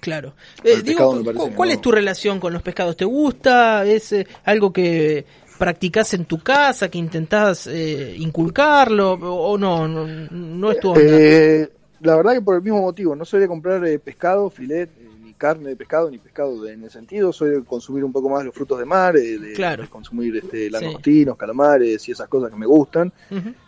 Claro. 0.00 0.34
Eh, 0.62 0.76
digo, 0.82 0.84
pescado 0.84 1.12
me 1.14 1.24
parece 1.24 1.42
¿cu- 1.42 1.48
que 1.50 1.54
¿cuál 1.56 1.70
es 1.70 1.80
tu 1.80 1.90
relación 1.92 2.38
con 2.40 2.52
los 2.52 2.62
pescados? 2.62 2.96
¿Te 2.96 3.04
gusta? 3.04 3.84
¿Es 3.84 4.12
eh, 4.12 4.26
algo 4.44 4.72
que 4.72 5.24
practicás 5.58 6.12
en 6.14 6.26
tu 6.26 6.38
casa, 6.42 6.88
que 6.90 6.98
intentás 6.98 7.66
eh, 7.66 8.14
inculcarlo 8.18 9.12
o 9.14 9.56
no? 9.58 9.88
No, 9.88 10.06
no 10.30 10.70
es 10.70 10.80
tu 10.80 10.90
onda. 10.90 11.00
Eh, 11.04 11.68
la 12.02 12.14
verdad 12.16 12.34
que 12.34 12.42
por 12.42 12.56
el 12.56 12.62
mismo 12.62 12.82
motivo, 12.82 13.16
no 13.16 13.24
soy 13.24 13.40
de 13.40 13.48
comprar 13.48 13.84
eh, 13.86 13.98
pescado, 13.98 14.50
filet, 14.50 14.90
ni 15.24 15.32
carne 15.32 15.70
de 15.70 15.76
pescado, 15.76 16.10
ni 16.10 16.18
pescado 16.18 16.62
de- 16.62 16.74
en 16.74 16.84
el 16.84 16.90
sentido, 16.90 17.32
soy 17.32 17.50
de 17.50 17.64
consumir 17.64 18.04
un 18.04 18.12
poco 18.12 18.28
más 18.28 18.44
los 18.44 18.54
frutos 18.54 18.78
de 18.78 18.84
mar, 18.84 19.16
eh, 19.16 19.38
de, 19.38 19.52
Claro. 19.54 19.82
de 19.84 19.88
consumir 19.88 20.36
este, 20.36 20.70
langostinos, 20.70 21.36
calamares 21.36 22.06
y 22.08 22.12
esas 22.12 22.28
cosas 22.28 22.50
que 22.50 22.56
me 22.56 22.66
gustan. 22.66 23.12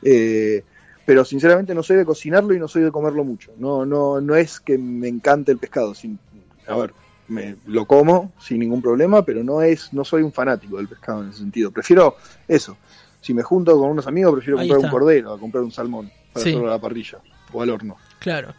Eh, 0.02 0.62
pero 1.08 1.24
sinceramente 1.24 1.74
no 1.74 1.82
soy 1.82 1.96
de 1.96 2.04
cocinarlo 2.04 2.52
y 2.52 2.58
no 2.58 2.68
soy 2.68 2.82
de 2.82 2.90
comerlo 2.90 3.24
mucho. 3.24 3.50
No, 3.56 3.86
no, 3.86 4.20
no 4.20 4.36
es 4.36 4.60
que 4.60 4.76
me 4.76 5.08
encante 5.08 5.50
el 5.50 5.56
pescado. 5.56 5.94
Sin, 5.94 6.18
a 6.66 6.76
ver, 6.76 6.92
me, 7.28 7.56
lo 7.64 7.86
como 7.86 8.34
sin 8.38 8.58
ningún 8.58 8.82
problema, 8.82 9.24
pero 9.24 9.42
no 9.42 9.62
es, 9.62 9.90
no 9.94 10.04
soy 10.04 10.20
un 10.20 10.34
fanático 10.34 10.76
del 10.76 10.86
pescado 10.86 11.22
en 11.22 11.30
ese 11.30 11.38
sentido. 11.38 11.70
Prefiero 11.70 12.16
eso. 12.46 12.76
Si 13.22 13.32
me 13.32 13.42
junto 13.42 13.78
con 13.78 13.88
unos 13.88 14.06
amigos, 14.06 14.34
prefiero 14.34 14.58
Ahí 14.58 14.68
comprar 14.68 14.80
está. 14.84 14.86
un 14.86 15.00
cordero 15.00 15.32
a 15.32 15.40
comprar 15.40 15.64
un 15.64 15.72
salmón 15.72 16.10
para 16.30 16.44
Sí. 16.44 16.50
hacerlo 16.50 16.68
a 16.68 16.72
la 16.72 16.78
parrilla 16.78 17.20
o 17.54 17.62
al 17.62 17.70
horno. 17.70 17.96
Claro. 18.18 18.52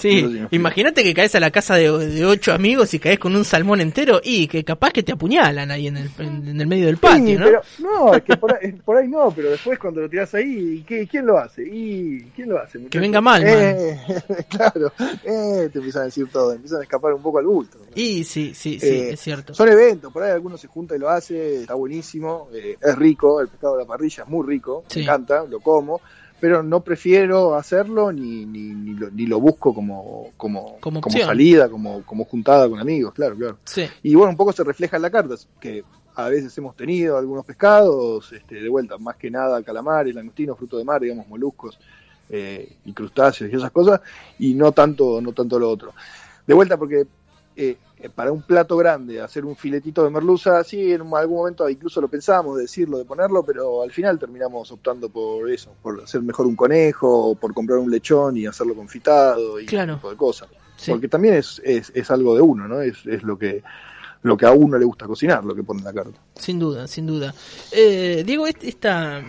Sí, 0.00 0.40
imagínate 0.50 1.02
que 1.04 1.12
caes 1.14 1.34
a 1.34 1.40
la 1.40 1.50
casa 1.50 1.74
de, 1.76 1.90
de 1.90 2.24
ocho 2.24 2.52
amigos 2.52 2.92
y 2.94 2.98
caes 2.98 3.18
con 3.18 3.36
un 3.36 3.44
salmón 3.44 3.80
entero 3.80 4.20
y 4.24 4.48
que 4.48 4.64
capaz 4.64 4.92
que 4.92 5.02
te 5.02 5.12
apuñalan 5.12 5.70
ahí 5.70 5.86
en 5.88 5.96
el, 5.98 6.10
en, 6.18 6.48
en 6.48 6.60
el 6.60 6.66
medio 6.66 6.86
del 6.86 6.96
patio, 6.96 7.24
Sí, 7.26 7.36
¿no? 7.36 7.44
pero 7.44 7.62
no, 7.80 8.14
es 8.14 8.22
que 8.22 8.36
por 8.36 8.54
ahí, 8.54 8.72
por 8.84 8.96
ahí 8.96 9.08
no, 9.08 9.30
pero 9.34 9.50
después 9.50 9.78
cuando 9.78 10.00
lo 10.00 10.08
tirás 10.08 10.34
ahí, 10.34 10.82
¿qué- 10.86 11.06
¿quién 11.06 11.26
lo 11.26 11.38
hace? 11.38 11.62
¿Y 11.62 12.22
quién 12.34 12.48
lo 12.48 12.58
hace? 12.58 12.78
muchacho? 12.78 13.00
venga 13.00 13.20
mal, 13.20 13.42
eh, 13.46 13.98
Claro, 14.48 14.92
eh, 15.24 15.68
te 15.72 15.78
empiezan 15.78 16.02
a 16.02 16.04
decir 16.06 16.26
todo, 16.32 16.52
empiezan 16.52 16.80
a 16.80 16.82
escapar 16.82 17.12
un 17.12 17.22
poco 17.22 17.38
al 17.38 17.44
bulto. 17.46 17.78
¿no? 17.78 17.86
Y 17.94 18.24
sí, 18.24 18.52
sí, 18.54 18.78
sí, 18.80 18.86
Eh, 18.86 19.10
es 19.12 19.20
cierto. 19.20 19.54
Son 19.54 19.68
eventos, 19.68 20.12
por 20.12 20.22
ahí 20.22 20.30
alguno 20.32 20.56
se 20.56 20.66
junta 20.66 20.96
y 20.96 20.98
lo 20.98 21.08
hace, 21.10 21.62
está 21.62 21.74
buenísimo, 21.74 22.48
es 22.52 22.96
rico, 22.96 23.40
el 23.40 23.48
pescado 23.48 23.76
de 23.76 23.82
la 23.82 23.86
parrilla 23.88 24.22
es 24.24 24.28
muy 24.28 24.46
rico, 24.46 24.84
Sí. 24.88 25.00
me 25.00 25.04
encanta, 25.04 25.44
lo 25.44 25.60
como, 25.60 26.00
pero 26.40 26.62
no 26.62 26.82
prefiero 26.82 27.54
hacerlo 27.54 28.12
ni, 28.12 28.46
ni, 28.46 28.74
ni, 28.74 28.94
lo, 28.94 29.10
ni 29.10 29.26
lo 29.26 29.40
busco 29.40 29.74
como, 29.74 30.30
como, 30.36 30.78
Como 30.80 31.00
salida, 31.02 31.68
como, 31.68 32.02
como 32.04 32.24
juntada 32.24 32.68
con 32.68 32.80
amigos, 32.80 33.12
claro, 33.12 33.36
claro. 33.36 33.58
Sí, 33.64 33.86
Y 34.02 34.14
bueno, 34.14 34.30
un 34.30 34.36
poco 34.36 34.52
se 34.52 34.64
refleja 34.64 34.96
en 34.96 35.02
la 35.02 35.10
carta, 35.10 35.34
que 35.60 35.84
a 36.14 36.28
veces 36.28 36.56
hemos 36.58 36.74
tenido 36.74 37.18
algunos 37.18 37.44
pescados, 37.44 38.32
este, 38.32 38.56
de 38.56 38.68
vuelta, 38.68 38.98
más 38.98 39.16
que 39.16 39.30
nada 39.30 39.62
calamares, 39.62 40.14
langostinos, 40.14 40.56
fruto 40.56 40.78
de 40.78 40.84
mar, 40.84 41.00
digamos, 41.00 41.28
moluscos 41.28 41.78
eh, 42.28 42.76
y 42.84 42.92
crustáceos 42.92 43.52
y 43.52 43.56
esas 43.56 43.70
cosas, 43.70 44.00
y 44.38 44.54
no 44.54 44.72
tanto, 44.72 45.20
no 45.20 45.32
tanto 45.32 45.58
lo 45.58 45.68
otro. 45.68 45.92
De 46.46 46.54
vuelta, 46.54 46.76
porque 46.76 47.06
eh, 47.62 48.08
para 48.14 48.32
un 48.32 48.42
plato 48.42 48.76
grande, 48.76 49.20
hacer 49.20 49.44
un 49.44 49.54
filetito 49.56 50.02
de 50.04 50.10
merluza, 50.10 50.64
sí, 50.64 50.92
en 50.92 51.02
algún 51.14 51.36
momento 51.38 51.68
incluso 51.68 52.00
lo 52.00 52.08
pensábamos 52.08 52.56
de 52.56 52.62
decirlo, 52.62 52.96
de 52.98 53.04
ponerlo, 53.04 53.42
pero 53.44 53.82
al 53.82 53.90
final 53.92 54.18
terminamos 54.18 54.70
optando 54.72 55.08
por 55.10 55.50
eso, 55.50 55.70
por 55.82 56.02
hacer 56.02 56.22
mejor 56.22 56.46
un 56.46 56.56
conejo, 56.56 57.30
o 57.30 57.34
por 57.34 57.52
comprar 57.52 57.78
un 57.78 57.90
lechón 57.90 58.36
y 58.36 58.46
hacerlo 58.46 58.74
confitado 58.74 59.60
y 59.60 59.66
Claro. 59.66 59.92
ese 59.92 59.98
tipo 59.98 60.10
de 60.10 60.16
cosas. 60.16 60.48
sí. 60.76 60.90
Porque 60.90 61.08
también 61.08 61.34
es, 61.34 61.60
es, 61.64 61.92
es 61.94 62.10
algo 62.10 62.34
de 62.34 62.40
uno, 62.40 62.66
¿no? 62.66 62.80
Es, 62.80 63.04
es 63.06 63.22
lo 63.22 63.36
que 63.38 63.62
lo 64.22 64.36
que 64.36 64.44
a 64.44 64.52
uno 64.52 64.76
le 64.76 64.84
gusta 64.84 65.06
cocinar, 65.06 65.42
lo 65.44 65.54
que 65.54 65.62
pone 65.62 65.78
en 65.80 65.84
la 65.86 65.94
carta. 65.94 66.18
Sin 66.34 66.58
duda, 66.58 66.86
sin 66.86 67.06
duda. 67.06 67.32
Eh, 67.72 68.22
Diego, 68.26 68.46
est- 68.46 68.62
esta 68.64 69.22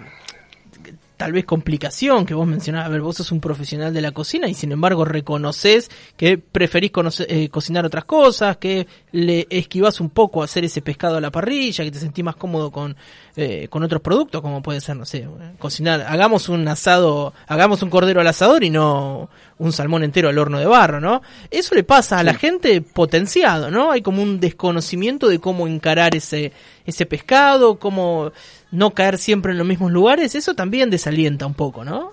tal 1.22 1.34
vez 1.34 1.46
complicación 1.46 2.26
que 2.26 2.34
vos 2.34 2.48
mencionabas, 2.48 2.88
a 2.88 2.90
ver, 2.90 3.02
vos 3.02 3.18
sos 3.18 3.32
un 3.32 3.40
profesional 3.40 3.94
de 3.94 4.02
la 4.02 4.12
cocina 4.12 4.48
y 4.48 4.56
sin 4.56 4.72
embargo 4.72 5.06
reconoces 5.06 5.92
que 6.18 6.40
preferís 6.40 6.92
conocer- 6.92 7.28
eh, 7.30 7.48
cocinar 7.50 7.86
otras 7.86 8.06
cosas, 8.06 8.58
que 8.58 8.88
le 9.12 9.46
esquivás 9.52 10.02
un 10.02 10.10
poco 10.10 10.42
hacer 10.42 10.66
ese 10.66 10.82
pescado 10.82 11.18
a 11.18 11.22
la 11.22 11.30
parrilla, 11.30 11.84
que 11.84 11.92
te 11.92 12.00
sentís 12.00 12.26
más 12.26 12.36
cómodo 12.38 12.72
con, 12.72 12.96
eh, 13.36 13.68
con 13.70 13.84
otros 13.84 14.02
productos, 14.02 14.42
como 14.42 14.64
puede 14.64 14.82
ser, 14.82 14.96
no 14.98 15.06
sé, 15.06 15.28
cocinar, 15.60 16.02
hagamos 16.10 16.50
un 16.50 16.68
asado, 16.68 17.36
hagamos 17.46 17.84
un 17.84 17.92
cordero 17.92 18.20
al 18.20 18.26
asador 18.26 18.64
y 18.64 18.72
no 18.72 19.30
un 19.60 19.72
salmón 19.72 20.04
entero 20.04 20.28
al 20.28 20.40
horno 20.40 20.58
de 20.58 20.66
barro, 20.66 21.00
¿no? 21.00 21.22
Eso 21.52 21.76
le 21.76 21.84
pasa 21.84 22.18
a 22.18 22.24
la 22.24 22.34
gente 22.34 22.82
potenciado, 22.82 23.70
¿no? 23.70 23.92
Hay 23.92 24.02
como 24.02 24.24
un 24.24 24.40
desconocimiento 24.40 25.28
de 25.28 25.38
cómo 25.38 25.68
encarar 25.68 26.16
ese, 26.16 26.52
ese 26.84 27.06
pescado, 27.06 27.78
cómo 27.78 28.32
no 28.72 28.92
caer 28.92 29.18
siempre 29.18 29.52
en 29.52 29.58
los 29.58 29.68
mismos 29.68 29.92
lugares, 29.92 30.36
eso 30.36 30.54
también 30.56 30.90
desalienta 30.90 31.46
un 31.46 31.54
poco, 31.54 31.84
¿no? 31.86 32.12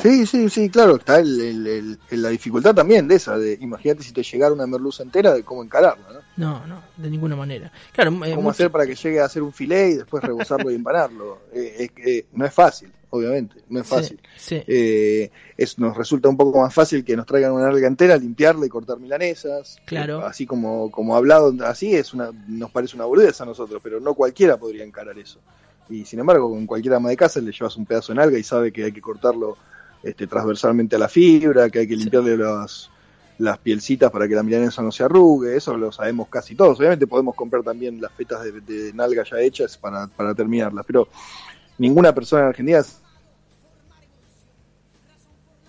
Sí, 0.00 0.24
sí, 0.24 0.48
sí, 0.48 0.70
claro, 0.70 0.96
está 0.96 1.18
el, 1.18 1.38
el- 1.40 1.66
el- 1.66 1.98
el- 2.10 2.22
la 2.22 2.30
dificultad 2.30 2.74
también 2.74 3.06
de 3.06 3.16
esa, 3.16 3.36
de 3.36 3.58
imagínate 3.60 4.02
si 4.02 4.12
te 4.12 4.22
llegara 4.22 4.54
una 4.54 4.66
merluza 4.66 5.02
entera, 5.02 5.34
de 5.34 5.42
cómo 5.42 5.62
encararla, 5.62 6.06
¿no? 6.10 6.20
No, 6.38 6.66
no, 6.66 6.82
de 6.96 7.10
ninguna 7.10 7.36
manera. 7.36 7.70
Claro, 7.92 8.10
eh, 8.12 8.30
Cómo 8.30 8.36
mucho- 8.42 8.50
hacer 8.50 8.70
para 8.70 8.86
que 8.86 8.94
llegue 8.94 9.20
a 9.20 9.26
hacer 9.26 9.42
un 9.42 9.52
filé 9.52 9.90
y 9.90 9.94
después 9.96 10.22
rebozarlo 10.24 10.70
y 10.70 10.74
empanarlo. 10.76 11.40
Eh, 11.52 11.74
es 11.80 11.90
que 11.90 12.26
no 12.32 12.46
es 12.46 12.54
fácil, 12.54 12.90
obviamente, 13.10 13.56
no 13.68 13.80
es 13.80 13.86
fácil. 13.86 14.18
sí, 14.38 14.62
Eh, 14.66 15.30
es, 15.58 15.78
nos 15.78 15.94
resulta 15.94 16.30
un 16.30 16.36
poco 16.38 16.62
más 16.62 16.72
fácil 16.72 17.04
que 17.04 17.14
nos 17.14 17.26
traigan 17.26 17.52
una 17.52 17.68
alga 17.68 17.86
entera, 17.86 18.16
limpiarla 18.16 18.64
y 18.64 18.68
cortar 18.70 18.98
milanesas. 19.00 19.76
Claro. 19.84 20.20
Eh, 20.20 20.24
así 20.24 20.46
como, 20.46 20.90
como 20.90 21.14
hablado, 21.14 21.52
así 21.66 21.94
es 21.94 22.14
una, 22.14 22.30
nos 22.48 22.70
parece 22.70 22.96
una 22.96 23.04
boludez 23.04 23.38
a 23.42 23.44
nosotros, 23.44 23.80
pero 23.84 24.00
no 24.00 24.14
cualquiera 24.14 24.56
podría 24.56 24.84
encarar 24.84 25.18
eso. 25.18 25.40
Y 25.90 26.04
sin 26.04 26.20
embargo, 26.20 26.48
con 26.50 26.66
cualquier 26.66 26.94
ama 26.94 27.08
de 27.10 27.16
casa 27.16 27.40
le 27.40 27.50
llevas 27.52 27.76
un 27.76 27.84
pedazo 27.84 28.12
en 28.12 28.20
alga 28.20 28.38
y 28.38 28.42
sabe 28.44 28.72
que 28.72 28.84
hay 28.84 28.92
que 28.92 29.00
cortarlo 29.00 29.56
este, 30.02 30.26
transversalmente 30.26 30.96
a 30.96 30.98
la 31.00 31.08
fibra, 31.08 31.68
que 31.68 31.80
hay 31.80 31.88
que 31.88 31.94
Sí. 31.96 32.00
limpiarle 32.04 32.36
las, 32.36 32.88
las 33.38 33.58
pielcitas 33.58 34.10
para 34.10 34.28
que 34.28 34.34
la 34.34 34.42
milanesa 34.42 34.82
no 34.82 34.92
se 34.92 35.02
arrugue, 35.02 35.56
eso 35.56 35.76
lo 35.76 35.90
sabemos 35.90 36.28
casi 36.28 36.54
todos. 36.54 36.78
Obviamente 36.78 37.06
podemos 37.06 37.34
comprar 37.34 37.62
también 37.62 38.00
las 38.00 38.12
fetas 38.12 38.42
de, 38.44 38.60
de 38.60 38.92
nalga 38.94 39.24
ya 39.28 39.40
hechas 39.40 39.76
para, 39.76 40.06
para 40.06 40.34
terminarlas, 40.34 40.86
pero 40.86 41.08
ninguna 41.78 42.14
persona 42.14 42.42
en 42.42 42.48
Argentina 42.48 42.82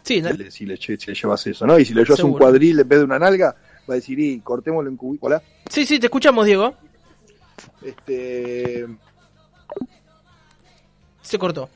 sí, 0.04 0.22
¿no? 0.22 0.30
si 0.30 0.38
le, 0.66 0.76
lle- 0.76 1.00
si 1.00 1.08
le 1.08 1.16
llevas 1.16 1.48
eso, 1.48 1.66
¿no? 1.66 1.80
Y 1.80 1.86
si 1.86 1.94
le 1.94 2.04
llevas 2.04 2.24
un 2.24 2.34
cuadril 2.38 2.80
en 2.80 2.88
vez 2.88 3.00
de 3.00 3.06
una 3.06 3.20
nalga, 3.20 3.56
va 3.90 3.94
a 3.94 3.96
decir, 3.96 4.20
y 4.20 4.40
cortémoslo 4.42 4.90
en. 4.90 5.00
Hola. 5.20 5.42
sí, 5.70 5.86
sí, 5.86 6.00
te 6.00 6.08
escuchamos, 6.08 6.46
Diego. 6.46 6.76
Este, 7.82 8.88
Se 11.22 11.38
cortó. 11.38 11.70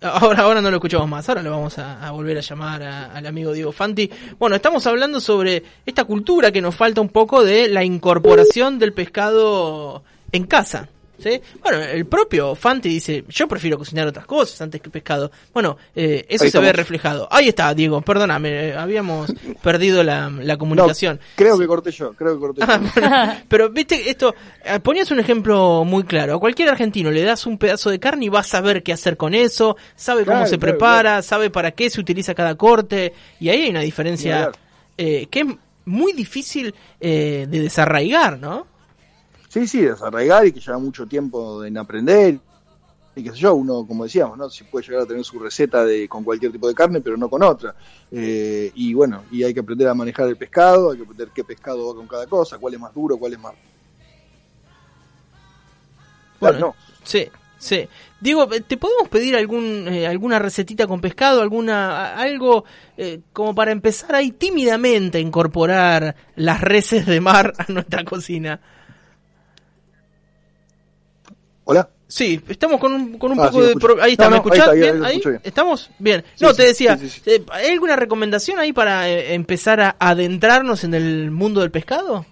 Ahora, 0.00 0.42
ahora 0.42 0.60
no 0.60 0.70
lo 0.70 0.76
escuchamos 0.76 1.08
más, 1.08 1.28
ahora 1.28 1.42
lo 1.42 1.50
vamos 1.50 1.76
a, 1.78 2.08
volver 2.12 2.38
a 2.38 2.40
llamar 2.40 2.82
al 2.82 3.26
amigo 3.26 3.52
Diego 3.52 3.72
Fanti. 3.72 4.08
Bueno, 4.38 4.54
estamos 4.54 4.86
hablando 4.86 5.20
sobre 5.20 5.64
esta 5.84 6.04
cultura 6.04 6.52
que 6.52 6.60
nos 6.60 6.76
falta 6.76 7.00
un 7.00 7.08
poco 7.08 7.44
de 7.44 7.68
la 7.68 7.82
incorporación 7.82 8.78
del 8.78 8.92
pescado 8.92 10.04
en 10.30 10.44
casa. 10.44 10.88
¿Sí? 11.18 11.40
Bueno, 11.62 11.78
el 11.82 12.06
propio 12.06 12.54
Fanti 12.54 12.88
dice, 12.88 13.24
yo 13.28 13.48
prefiero 13.48 13.78
cocinar 13.78 14.06
otras 14.06 14.26
cosas 14.26 14.60
antes 14.60 14.80
que 14.80 14.90
pescado. 14.90 15.30
Bueno, 15.52 15.76
eh, 15.94 16.26
eso 16.28 16.44
Ahí 16.44 16.50
se 16.50 16.58
ve 16.58 16.72
reflejado. 16.72 17.28
Ahí 17.30 17.48
está, 17.48 17.72
Diego, 17.74 18.00
perdóname, 18.00 18.68
eh, 18.68 18.74
habíamos 18.76 19.32
perdido 19.62 20.02
la, 20.02 20.30
la 20.30 20.54
no, 20.54 20.58
comunicación. 20.58 21.20
creo 21.34 21.58
que 21.58 21.66
corté 21.66 21.90
yo, 21.90 22.12
creo 22.14 22.34
que 22.34 22.40
corté 22.40 22.60
yo. 22.60 22.66
Ah, 22.68 22.80
bueno, 22.94 23.36
pero 23.48 23.70
viste 23.70 24.08
esto, 24.10 24.34
eh, 24.64 24.80
ponías 24.80 25.10
un 25.10 25.20
ejemplo 25.20 25.84
muy 25.84 26.04
claro. 26.04 26.36
A 26.36 26.40
cualquier 26.40 26.68
argentino 26.68 27.10
le 27.10 27.22
das 27.22 27.46
un 27.46 27.58
pedazo 27.58 27.90
de 27.90 27.98
carne 28.00 28.26
y 28.26 28.28
va 28.28 28.40
a 28.40 28.44
saber 28.44 28.82
qué 28.82 28.92
hacer 28.92 29.16
con 29.16 29.34
eso, 29.34 29.76
sabe 29.96 30.24
cómo 30.24 30.38
Claro, 30.38 30.50
se 30.50 30.58
claro, 30.58 30.72
prepara, 30.78 31.22
sabe 31.22 31.50
para 31.50 31.72
qué 31.72 31.90
se 31.90 32.00
utiliza 32.00 32.34
cada 32.34 32.54
corte, 32.56 33.12
y 33.40 33.48
ahí 33.48 33.62
hay 33.62 33.70
una 33.70 33.80
diferencia 33.80 34.50
eh, 34.96 35.26
que 35.30 35.40
es 35.40 35.46
muy 35.84 36.12
difícil 36.12 36.74
eh, 37.00 37.46
de 37.48 37.60
desarraigar, 37.60 38.38
¿no? 38.38 38.66
Sí, 39.58 39.66
sí, 39.66 39.80
desarraigar 39.80 40.46
y 40.46 40.52
que 40.52 40.60
lleva 40.60 40.78
mucho 40.78 41.06
tiempo 41.06 41.64
en 41.64 41.76
aprender. 41.78 42.38
Y 43.16 43.24
qué 43.24 43.30
sé 43.30 43.38
yo, 43.38 43.56
uno, 43.56 43.84
como 43.84 44.04
decíamos, 44.04 44.38
¿no? 44.38 44.48
Si 44.48 44.62
puede 44.62 44.86
llegar 44.86 45.02
a 45.02 45.06
tener 45.06 45.24
su 45.24 45.40
receta 45.40 45.84
de 45.84 46.08
con 46.08 46.22
cualquier 46.22 46.52
tipo 46.52 46.68
de 46.68 46.74
carne, 46.74 47.00
pero 47.00 47.16
no 47.16 47.28
con 47.28 47.42
otra. 47.42 47.74
Eh, 48.12 48.70
y 48.76 48.94
bueno, 48.94 49.24
y 49.32 49.42
hay 49.42 49.52
que 49.52 49.58
aprender 49.58 49.88
a 49.88 49.94
manejar 49.94 50.28
el 50.28 50.36
pescado, 50.36 50.92
hay 50.92 50.98
que 50.98 51.02
aprender 51.02 51.30
qué 51.34 51.42
pescado 51.42 51.88
va 51.88 51.94
con 51.96 52.06
cada 52.06 52.28
cosa, 52.28 52.58
cuál 52.58 52.74
es 52.74 52.80
más 52.80 52.94
duro, 52.94 53.16
cuál 53.16 53.32
es 53.32 53.40
más. 53.40 53.54
Bueno, 56.38 56.58
no. 56.60 56.74
Sí, 57.02 57.26
sí. 57.58 57.88
Diego, 58.20 58.52
eh, 58.52 58.60
¿te 58.60 58.76
podemos 58.76 59.08
pedir 59.08 59.34
algún 59.34 59.88
eh, 59.88 60.06
alguna 60.06 60.38
recetita 60.38 60.86
con 60.86 61.00
pescado, 61.00 61.42
alguna 61.42 62.14
algo 62.14 62.64
eh, 62.96 63.22
como 63.32 63.56
para 63.56 63.72
empezar 63.72 64.14
ahí 64.14 64.30
tímidamente 64.30 65.18
a 65.18 65.20
incorporar 65.20 66.14
las 66.36 66.60
reses 66.60 67.06
de 67.06 67.20
mar 67.20 67.54
a 67.58 67.72
nuestra 67.72 68.04
cocina? 68.04 68.60
Hola. 71.70 71.86
Sí, 72.06 72.40
estamos 72.48 72.80
con 72.80 72.94
un, 72.94 73.18
con 73.18 73.30
un 73.32 73.38
Ah, 73.38 73.50
poco 73.50 73.60
sí, 73.60 73.68
de... 73.68 73.74
pro- 73.76 74.02
Ahí 74.02 74.12
está, 74.12 74.24
No, 74.24 74.30
¿me 74.30 74.36
ahí 74.36 74.38
escuchás 74.40 74.58
está, 74.60 74.70
ahí 74.70 74.78
bien? 74.80 75.04
¿Ahí? 75.04 75.20
bien. 75.22 75.40
¿Estamos? 75.44 75.90
Bien. 75.98 76.24
Sí, 76.34 76.42
no, 76.44 76.50
sí, 76.52 76.56
te 76.56 76.62
decía, 76.62 76.98
eh, 77.26 77.44
¿hay 77.50 77.70
alguna 77.72 77.94
recomendación 77.94 78.58
ahí 78.58 78.72
para 78.72 79.06
eh, 79.10 79.34
empezar 79.34 79.78
a 79.78 79.94
adentrarnos 80.00 80.84
en 80.84 80.94
el 80.94 81.30
mundo 81.30 81.60
del 81.60 81.70
pescado? 81.70 82.24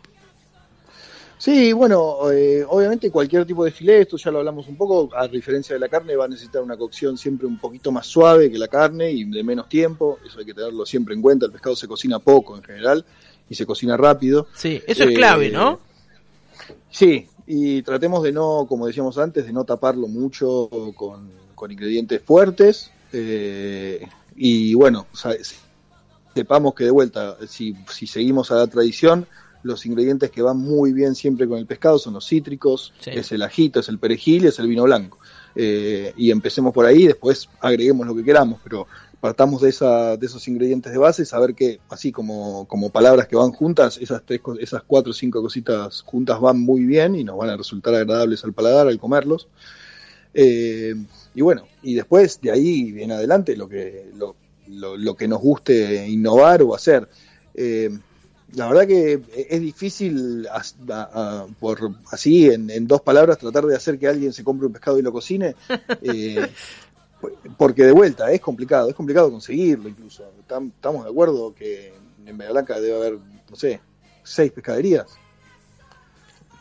Sí, 1.37 1.75
bueno, 1.75 2.17
eh, 2.33 2.65
obviamente 2.67 3.11
cualquier 3.11 3.45
tipo 3.45 3.63
de 3.63 3.73
filete, 3.73 4.01
esto 4.05 4.17
ya 4.17 4.31
lo 4.31 4.39
hablamos 4.39 4.69
un 4.69 4.77
poco, 4.79 5.11
a 5.15 5.29
diferencia 5.29 5.75
de 5.75 5.81
la 5.81 5.91
carne, 5.91 6.17
va 6.17 6.25
a 6.25 6.29
necesitar 6.29 6.63
una 6.63 6.79
cocción 6.79 7.19
siempre 7.19 7.47
un 7.47 7.59
poquito 7.59 7.93
más 7.93 8.07
suave 8.07 8.51
que 8.51 8.57
la 8.57 8.69
carne 8.69 9.11
y 9.11 9.25
de 9.25 9.45
menos 9.45 9.69
tiempo, 9.69 10.19
eso 10.27 10.39
hay 10.39 10.47
que 10.47 10.55
tenerlo 10.55 10.87
siempre 10.87 11.15
en 11.15 11.21
cuenta, 11.21 11.45
el 11.45 11.53
pescado 11.53 11.77
se 11.77 11.87
cocina 11.87 12.21
poco 12.21 12.57
en 12.57 12.63
general 12.63 13.05
y 13.51 13.55
se 13.55 13.67
cocina 13.67 13.99
rápido. 13.99 14.47
Sí, 14.55 14.83
eso 14.87 15.05
es 15.05 15.11
Eh, 15.11 15.15
clave, 15.15 15.51
¿no? 15.51 15.81
Sí, 16.91 17.27
y 17.47 17.83
tratemos 17.83 18.23
de 18.23 18.33
no, 18.33 18.67
como 18.69 18.87
decíamos 18.87 19.19
antes, 19.19 19.47
de 19.47 19.53
no 19.53 19.65
taparlo 19.65 20.09
mucho 20.09 20.69
con, 20.97 21.31
con 21.55 21.71
ingredientes 21.71 22.21
fuertes. 22.23 22.91
eh, 23.13 24.07
y 24.39 24.75
bueno, 24.75 25.07
o 25.13 25.17
sea, 25.17 25.33
sepamos 26.35 26.75
que 26.75 26.85
de 26.85 26.91
vuelta, 26.91 27.37
si, 27.49 27.75
si 27.91 28.07
seguimos 28.07 28.51
a 28.51 28.57
la 28.57 28.67
tradición, 28.67 29.27
los 29.63 29.85
ingredientes 29.87 30.31
que 30.31 30.43
van 30.43 30.59
muy 30.59 30.93
bien 30.93 31.15
siempre 31.15 31.49
con 31.49 31.59
el 31.59 31.67
pescado 31.67 31.99
son 31.99 32.15
los 32.15 32.27
cítricos, 32.27 32.93
Sí. 33.01 33.11
es 33.15 33.33
el 33.33 33.43
ajito, 33.43 33.81
es 33.81 33.89
el 33.89 33.99
perejil 33.99 34.45
y 34.45 34.49
es 34.49 34.59
el 34.59 34.69
vino 34.69 34.83
blanco. 34.85 35.19
Eh, 35.55 36.13
y 36.17 36.31
empecemos 36.31 36.75
por 36.75 36.85
ahí, 36.85 37.07
después 37.07 37.49
agreguemos 37.61 38.07
lo 38.07 38.15
que 38.15 38.23
queramos, 38.23 38.61
pero 38.63 38.87
partamos 39.21 39.63
de, 39.63 39.71
esa, 39.71 40.17
de 40.17 40.27
esos 40.27 40.47
ingredientes 40.49 40.93
de 40.93 40.99
base, 40.99 41.25
saber 41.25 41.55
que 41.55 41.81
así 41.89 42.13
como, 42.13 42.67
como 42.69 42.91
palabras 42.91 43.27
que 43.27 43.37
van 43.37 43.53
juntas, 43.53 43.99
esas 44.01 44.23
tres, 44.25 44.41
esas 44.61 44.83
cuatro 44.87 45.11
o 45.11 45.15
cinco 45.15 45.41
cositas 45.43 46.03
juntas 46.03 46.41
van 46.41 46.61
muy 46.61 46.85
bien 46.85 47.15
y 47.15 47.25
nos 47.25 47.37
van 47.37 47.51
a 47.51 47.57
resultar 47.57 47.95
agradables 47.95 48.45
al 48.45 48.53
paladar 48.53 48.87
al 48.89 48.99
comerlos. 49.01 49.49
Eh, 50.35 50.95
y 51.35 51.41
bueno, 51.43 51.67
y 51.83 51.95
después 51.95 52.41
de 52.41 52.51
ahí 52.51 52.95
en 52.99 53.13
adelante 53.13 53.57
lo 53.57 53.69
que 53.69 54.11
lo, 54.15 54.37
lo, 54.69 54.97
lo 54.97 55.15
que 55.17 55.29
nos 55.29 55.41
guste 55.41 56.07
innovar 56.09 56.63
o 56.63 56.75
hacer. 56.75 57.09
Eh, 57.55 57.91
la 58.55 58.69
verdad 58.69 58.87
que 58.87 59.21
es 59.51 59.61
difícil 59.61 60.47
as- 60.53 60.77
a- 60.89 61.11
a- 61.43 61.47
por 61.59 61.91
así 62.13 62.47
en, 62.47 62.71
en 62.71 62.87
dos 62.87 63.01
palabras 63.01 63.39
tratar 63.39 63.65
de 63.67 63.75
hacer 63.77 63.99
que 63.99 64.07
alguien 64.09 64.33
se 64.33 64.45
compre 64.45 64.67
un 64.67 64.73
pescado 64.73 64.99
y 64.99 65.03
lo 65.03 65.13
cocine 65.13 65.55
eh, 66.03 66.49
porque 67.57 67.85
de 67.85 67.93
vuelta 67.93 68.31
es 68.31 68.41
complicado 68.41 68.89
es 68.89 68.95
complicado 68.95 69.31
conseguirlo 69.31 69.89
incluso 69.89 70.25
Tam- 70.49 70.71
estamos 70.75 71.05
de 71.05 71.11
acuerdo 71.11 71.55
que 71.55 71.93
en 72.27 72.37
Bahía 72.39 72.53
Blanca 72.53 72.79
debe 72.81 72.97
haber 72.97 73.19
no 73.51 73.57
sé 73.57 73.81
seis 74.23 74.53
pescaderías 74.53 75.07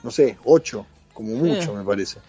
no 0.03 0.11
sé 0.11 0.37
ocho 0.45 0.85
como 1.13 1.35
mucho 1.35 1.73
Eh. 1.73 1.77
me 1.77 1.83
parece 1.83 2.19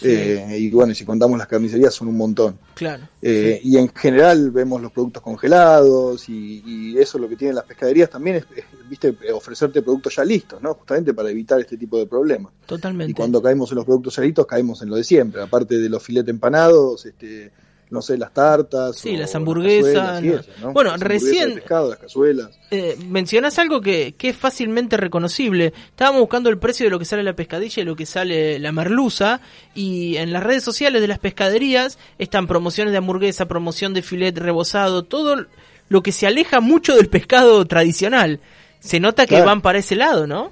Sí. 0.00 0.08
Eh, 0.08 0.56
y 0.58 0.70
bueno 0.70 0.94
si 0.94 1.04
contamos 1.04 1.36
las 1.36 1.46
carnicerías 1.46 1.92
son 1.92 2.08
un 2.08 2.16
montón 2.16 2.58
Claro. 2.74 3.06
eh, 3.20 3.60
Y 3.62 3.76
en 3.76 3.88
general 3.94 4.50
vemos 4.50 4.80
los 4.80 4.90
productos 4.92 5.22
congelados 5.22 6.26
y, 6.30 6.62
y 6.64 6.98
eso 6.98 7.18
lo 7.18 7.28
que 7.28 7.36
tienen 7.36 7.54
las 7.56 7.64
pescaderías 7.66 8.08
también 8.08 8.36
es, 8.36 8.44
es, 8.56 8.64
viste, 8.90 9.16
ofrecerte 9.32 9.80
productos 9.82 10.16
ya 10.16 10.24
listos, 10.24 10.60
¿no? 10.60 10.74
Justamente 10.74 11.14
para 11.14 11.30
evitar 11.30 11.60
este 11.60 11.76
tipo 11.78 11.96
de 11.96 12.06
problemas. 12.06 12.52
Totalmente. 12.66 13.12
Y 13.12 13.14
cuando 13.14 13.40
caemos 13.40 13.70
en 13.70 13.76
los 13.76 13.84
productos 13.84 14.14
salitos 14.14 14.44
caemos 14.46 14.82
en 14.82 14.90
lo 14.90 14.96
de 14.96 15.04
siempre, 15.04 15.40
aparte 15.40 15.78
de 15.78 15.88
los 15.88 16.02
filetes 16.02 16.30
empanados, 16.30 17.06
este, 17.06 17.52
no 17.90 18.02
sé, 18.02 18.18
las 18.18 18.32
tartas. 18.34 18.96
Sí, 18.98 19.14
o 19.16 19.18
las 19.18 19.34
hamburguesas, 19.34 20.22
y 20.22 20.28
no. 20.60 20.72
Bueno, 20.72 20.90
Las 20.90 21.00
recién- 21.00 21.54
pescado, 21.54 21.90
las 21.90 21.98
cazuelas. 21.98 22.50
Eh, 22.70 22.96
mencionás 23.08 23.58
algo 23.58 23.80
que, 23.80 24.14
que 24.16 24.28
es 24.30 24.36
fácilmente 24.36 24.96
reconocible. 24.96 25.72
Estábamos 25.88 26.20
buscando 26.20 26.50
el 26.50 26.58
precio 26.58 26.86
de 26.86 26.90
lo 26.90 26.98
que 26.98 27.04
sale 27.04 27.22
la 27.24 27.34
pescadilla 27.34 27.82
y 27.82 27.86
lo 27.86 27.96
que 27.96 28.06
sale 28.06 28.58
la 28.60 28.70
merluza. 28.72 29.40
Y 29.74 30.16
en 30.16 30.32
las 30.32 30.42
redes 30.42 30.62
sociales 30.62 31.00
de 31.00 31.08
las 31.08 31.18
pescaderías 31.18 31.98
están 32.18 32.46
promociones 32.46 32.92
de 32.92 32.98
hamburguesa, 32.98 33.46
promoción 33.48 33.92
de 33.94 34.02
filet 34.02 34.36
rebozado, 34.38 35.02
todo 35.04 35.46
lo 35.88 36.02
que 36.04 36.12
se 36.12 36.28
aleja 36.28 36.60
mucho 36.60 36.94
del 36.94 37.08
pescado 37.08 37.64
tradicional. 37.66 38.38
Se 38.80 38.98
nota 39.00 39.24
que 39.26 39.36
Claro. 39.36 39.46
van 39.46 39.60
para 39.62 39.78
ese 39.78 39.94
lado, 39.96 40.26
¿no? 40.26 40.50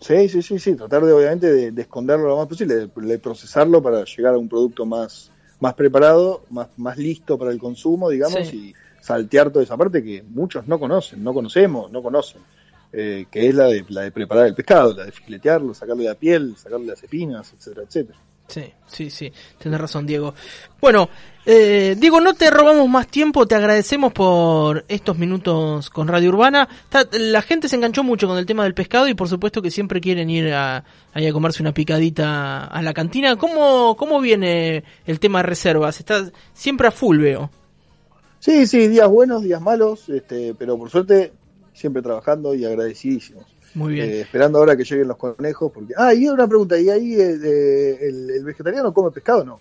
Sí, 0.00 0.28
sí, 0.28 0.40
sí, 0.40 0.58
sí, 0.58 0.74
tratar 0.76 1.04
de 1.04 1.12
obviamente 1.12 1.52
de, 1.52 1.72
de 1.72 1.82
esconderlo 1.82 2.28
lo 2.28 2.36
más 2.38 2.46
posible, 2.46 2.74
de, 2.74 2.86
de 2.94 3.18
procesarlo 3.18 3.82
para 3.82 4.04
llegar 4.04 4.34
a 4.34 4.38
un 4.38 4.48
producto 4.48 4.86
más, 4.86 5.30
más 5.60 5.74
preparado, 5.74 6.42
más, 6.50 6.68
más 6.78 6.96
listo 6.96 7.36
para 7.38 7.50
el 7.50 7.58
consumo, 7.58 8.08
digamos, 8.08 8.48
Sí. 8.48 8.72
y 8.74 9.02
saltear 9.04 9.50
toda 9.50 9.62
esa 9.64 9.76
parte 9.76 10.02
que 10.02 10.22
muchos 10.22 10.66
no 10.66 10.78
conocen, 10.78 11.22
no 11.22 11.34
conocemos, 11.34 11.90
no 11.92 12.02
conocen, 12.02 12.40
eh, 12.92 13.26
que 13.30 13.48
es 13.48 13.54
la 13.54 13.66
de, 13.66 13.84
la 13.90 14.02
de 14.02 14.10
preparar 14.12 14.46
el 14.46 14.54
pescado, 14.54 14.94
la 14.94 15.04
de 15.04 15.12
filetearlo, 15.12 15.74
sacarle 15.74 16.04
la 16.04 16.14
piel, 16.14 16.56
sacarle 16.56 16.86
las 16.86 17.02
espinas, 17.02 17.52
etcétera, 17.52 17.86
etcétera. 17.86 18.18
Sí, 18.48 18.72
sí, 18.86 19.10
sí, 19.10 19.32
tenés 19.58 19.80
razón, 19.80 20.06
Diego. 20.06 20.34
Bueno, 20.80 21.08
eh, 21.46 21.96
Diego, 21.98 22.20
no 22.20 22.34
te 22.34 22.50
robamos 22.50 22.88
más 22.88 23.06
tiempo, 23.08 23.46
te 23.46 23.54
agradecemos 23.54 24.12
por 24.12 24.84
estos 24.88 25.16
minutos 25.18 25.88
con 25.90 26.06
Radio 26.06 26.28
Urbana. 26.28 26.68
Está- 26.84 27.08
la 27.18 27.40
gente 27.42 27.68
se 27.68 27.76
enganchó 27.76 28.04
mucho 28.04 28.28
con 28.28 28.36
el 28.38 28.46
tema 28.46 28.64
del 28.64 28.74
pescado 28.74 29.08
y 29.08 29.14
por 29.14 29.28
supuesto 29.28 29.62
que 29.62 29.70
siempre 29.70 30.00
quieren 30.00 30.28
ir 30.28 30.52
a, 30.52 30.84
ahí 31.14 31.26
a 31.26 31.32
comerse 31.32 31.62
una 31.62 31.72
picadita 31.72 32.64
a 32.66 32.82
la 32.82 32.92
cantina. 32.92 33.36
¿Cómo, 33.36 33.96
cómo 33.96 34.20
viene 34.20 34.84
el 35.06 35.18
tema 35.18 35.38
de 35.38 35.44
reservas? 35.48 35.98
Está 35.98 36.30
siempre 36.52 36.88
a 36.88 36.90
full, 36.90 37.18
veo. 37.18 37.50
Sí, 38.38 38.66
sí, 38.66 38.88
días 38.88 39.08
buenos, 39.08 39.42
días 39.42 39.60
malos, 39.60 40.08
este, 40.08 40.54
pero 40.58 40.78
por 40.78 40.90
suerte 40.90 41.32
siempre 41.72 42.02
trabajando 42.02 42.54
y 42.54 42.64
agradecidísimos. 42.64 43.44
Muy 43.74 43.94
bien. 43.94 44.10
Eh, 44.10 44.20
esperando 44.22 44.58
ahora 44.58 44.76
que 44.76 44.84
lleguen 44.84 45.08
los 45.08 45.16
conejos, 45.16 45.70
porque... 45.72 45.94
Ah, 45.96 46.12
y 46.12 46.26
una 46.28 46.46
pregunta, 46.48 46.78
¿y 46.78 46.88
ahí 46.90 47.14
eh, 47.14 47.38
eh, 47.42 47.98
el, 48.02 48.30
el 48.30 48.44
vegetariano 48.44 48.92
come 48.92 49.10
pescado 49.10 49.40
o 49.42 49.44
no? 49.44 49.60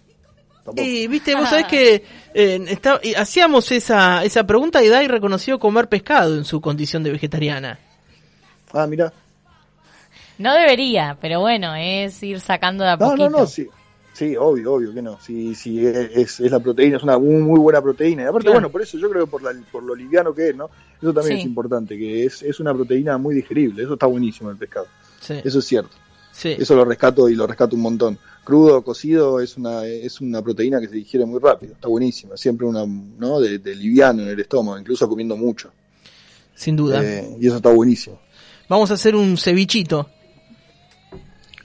Tampoco. 0.64 0.82
Y 0.88 1.08
viste, 1.08 1.36
vos 1.36 1.50
sabés 1.50 1.66
que 1.68 2.04
eh, 2.34 2.66
está- 2.68 3.00
y 3.02 3.14
hacíamos 3.16 3.72
esa, 3.72 4.24
esa 4.24 4.46
pregunta 4.46 4.84
y 4.84 4.90
Dai 4.90 5.08
reconoció 5.08 5.58
comer 5.60 5.88
pescado 5.90 6.38
en 6.38 6.46
su 6.46 6.62
condición 6.62 7.02
de 7.04 7.12
vegetariana. 7.12 7.80
Ah, 8.74 8.86
mira. 8.86 9.12
No 10.38 10.54
debería, 10.54 11.18
pero 11.20 11.42
bueno, 11.42 11.76
es 11.76 12.22
ir 12.24 12.40
sacando 12.40 12.84
de 12.84 12.92
a 12.92 12.96
No, 12.98 13.06
poquito. 13.10 13.30
no, 13.30 13.38
no, 13.40 13.46
sí. 13.48 13.68
Sí, 14.14 14.36
obvio, 14.36 14.74
obvio 14.74 14.94
que 14.94 15.02
no. 15.02 15.18
Sí, 15.22 15.56
sí, 15.56 15.86
es, 15.86 16.40
es 16.42 16.52
la 16.52 16.60
proteína, 16.60 16.98
es 16.98 17.04
una 17.04 17.18
muy, 17.18 17.36
muy 17.42 17.60
buena 17.60 17.82
proteína. 17.82 18.24
Y 18.24 18.26
aparte, 18.26 18.46
Claro. 18.48 18.56
bueno, 18.60 18.70
por 18.70 18.82
eso 18.82 18.98
yo 18.98 19.10
creo 19.10 19.26
que 19.26 19.32
por, 19.32 19.42
la, 19.42 19.54
por 19.72 19.82
lo 19.82 19.96
liviano 19.96 20.34
que 20.34 20.50
es, 20.50 20.56
¿no? 20.56 20.70
Eso 21.02 21.14
también 21.14 21.38
Sí. 21.38 21.42
es 21.42 21.46
importante, 21.46 21.98
que 21.98 22.26
es, 22.26 22.42
es 22.44 22.60
una 22.60 22.74
proteína 22.74 23.18
muy 23.18 23.34
digerible. 23.36 23.84
Eso 23.84 23.94
está 23.94 24.08
buenísimo 24.08 24.50
en 24.50 24.56
el 24.56 24.60
pescado. 24.60 24.88
Sí, 25.22 25.36
Eso 25.44 25.60
es 25.60 25.66
cierto. 25.66 25.96
sí. 26.34 26.56
Eso 26.60 26.76
lo 26.76 26.84
rescato 26.84 27.30
y 27.30 27.36
lo 27.36 27.48
rescato 27.48 27.76
un 27.78 27.82
montón. 27.82 28.20
Crudo 28.50 28.78
o 28.78 28.84
cocido 28.84 29.40
es 29.40 29.58
una, 29.58 29.86
es 29.86 30.22
una 30.22 30.42
proteína 30.42 30.80
que 30.82 30.88
se 30.88 30.96
digiere 30.96 31.24
muy 31.24 31.40
rápido. 31.40 31.74
Está 31.74 31.88
buenísima. 31.88 32.36
Siempre 32.36 32.66
una, 32.66 32.84
¿no? 32.84 33.40
De, 33.40 33.60
de 33.60 33.76
liviano 33.76 34.24
en 34.24 34.30
el 34.30 34.40
estómago, 34.40 34.80
incluso 34.80 35.08
comiendo 35.08 35.38
mucho. 35.38 35.72
sin 36.56 36.76
duda. 36.76 37.00
Eh, 37.04 37.38
y 37.40 37.46
eso 37.46 37.58
está 37.58 37.70
buenísimo. 37.72 38.20
Vamos 38.68 38.90
a 38.90 38.96
hacer 38.96 39.16
un 39.16 39.38
cevichito. 39.38 40.10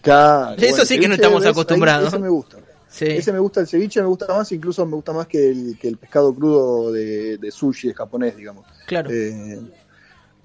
Claro, 0.02 0.56
Eso 0.60 0.84
sí 0.84 0.98
que 1.00 1.08
no 1.08 1.14
estamos 1.14 1.40
¿ves? 1.40 1.46
Ahí- 1.46 1.52
acostumbrados. 1.52 2.08
Ese 2.08 2.18
me 2.18 2.28
gusta. 2.28 2.58
Sí. 2.90 3.06
Ese 3.06 3.32
me 3.32 3.38
gusta 3.38 3.60
el 3.60 3.66
ceviche, 3.66 4.00
me 4.02 4.06
gusta 4.06 4.26
más, 4.28 4.52
incluso 4.52 4.84
me 4.86 4.94
gusta 4.94 5.12
más 5.14 5.26
que 5.26 5.48
el, 5.50 5.78
que 5.80 5.88
el 5.88 5.96
pescado 5.96 6.34
crudo 6.34 6.92
de, 6.92 7.38
de 7.38 7.50
sushi 7.50 7.88
de 7.88 7.94
japonés, 7.94 8.36
digamos. 8.36 8.66
Claro. 8.86 9.10
Eh, 9.10 9.58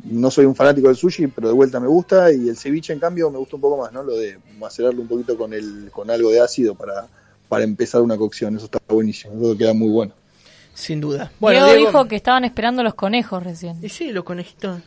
no 0.04 0.32
soy 0.32 0.46
un 0.46 0.56
fanático 0.56 0.88
del 0.88 0.96
sushi, 0.96 1.28
pero 1.28 1.48
de 1.50 1.54
vuelta 1.54 1.80
me 1.80 1.88
gusta 1.88 2.32
y 2.32 2.50
el 2.50 2.58
ceviche 2.58 2.94
en 2.94 3.00
cambio 3.00 3.30
me 3.30 3.38
gusta 3.38 3.56
un 3.58 3.62
poco 3.62 3.78
más, 3.82 3.92
¿no? 3.92 4.04
Lo 4.04 4.16
de 4.16 4.38
macerarlo 4.58 5.02
un 5.02 5.08
poquito 5.08 5.38
con 5.38 5.54
el 5.54 5.90
con 5.92 6.10
algo 6.10 6.30
de 6.32 6.40
ácido 6.42 6.76
para, 6.76 7.08
para 7.48 7.64
empezar 7.64 8.02
una 8.02 8.18
cocción, 8.18 8.56
eso 8.56 8.66
está 8.66 8.80
buenísimo, 8.88 9.34
eso 9.36 9.58
queda 9.58 9.74
muy 9.74 9.90
bueno. 9.90 10.14
Sin 10.74 11.02
duda. 11.02 11.32
Bueno, 11.40 11.66
Diego, 11.66 11.76
Diego, 11.76 11.92
dijo 11.92 12.08
que 12.08 12.16
estaban 12.16 12.46
esperando 12.46 12.84
los 12.84 12.94
conejos 12.94 13.44
recién. 13.44 13.78
Y 13.84 13.90
sí, 13.90 14.12
los 14.14 14.24
conejitos. 14.24 14.80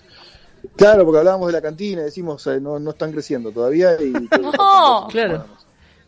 Claro, 0.76 1.04
porque 1.04 1.18
hablábamos 1.18 1.48
de 1.48 1.52
la 1.54 1.60
cantina, 1.60 2.00
y 2.02 2.04
decimos 2.04 2.46
eh, 2.46 2.60
no, 2.60 2.78
no 2.78 2.90
están 2.92 3.12
creciendo 3.12 3.50
todavía 3.50 3.90
y 4.00 4.12
No. 4.40 5.08
Claro. 5.10 5.44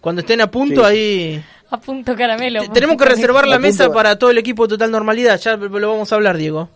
Cuando 0.00 0.20
estén 0.20 0.40
a 0.40 0.50
punto 0.50 0.80
Sí. 0.82 0.86
ahí... 0.86 1.44
A 1.70 1.80
punto 1.80 2.14
caramelo. 2.14 2.60
Te- 2.62 2.68
Tenemos 2.68 2.96
que 2.96 3.04
reservar 3.04 3.48
la 3.48 3.58
mesa 3.58 3.90
para 3.92 4.16
todo 4.18 4.30
el 4.30 4.38
equipo 4.38 4.68
Total 4.68 4.90
Normalidad. 4.90 5.40
Ya 5.40 5.56
lo 5.56 5.90
vamos 5.90 6.12
a 6.12 6.14
hablar, 6.14 6.36
Diego. 6.36 6.68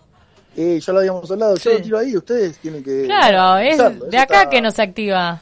Eh, 0.60 0.80
ya 0.84 0.92
lo 0.92 0.98
habíamos 0.98 1.30
hablado, 1.30 1.56
yo 1.56 1.72
lo 1.72 1.80
tiro 1.80 1.98
ahí, 1.98 2.16
ustedes 2.16 2.58
tienen 2.58 2.82
que 2.82 3.04
Claro, 3.04 3.58
es 3.58 3.78
de 4.10 4.18
acá 4.18 4.40
está- 4.42 4.50
que 4.50 4.60
no 4.60 4.70
se 4.72 4.82
activa. 4.82 5.40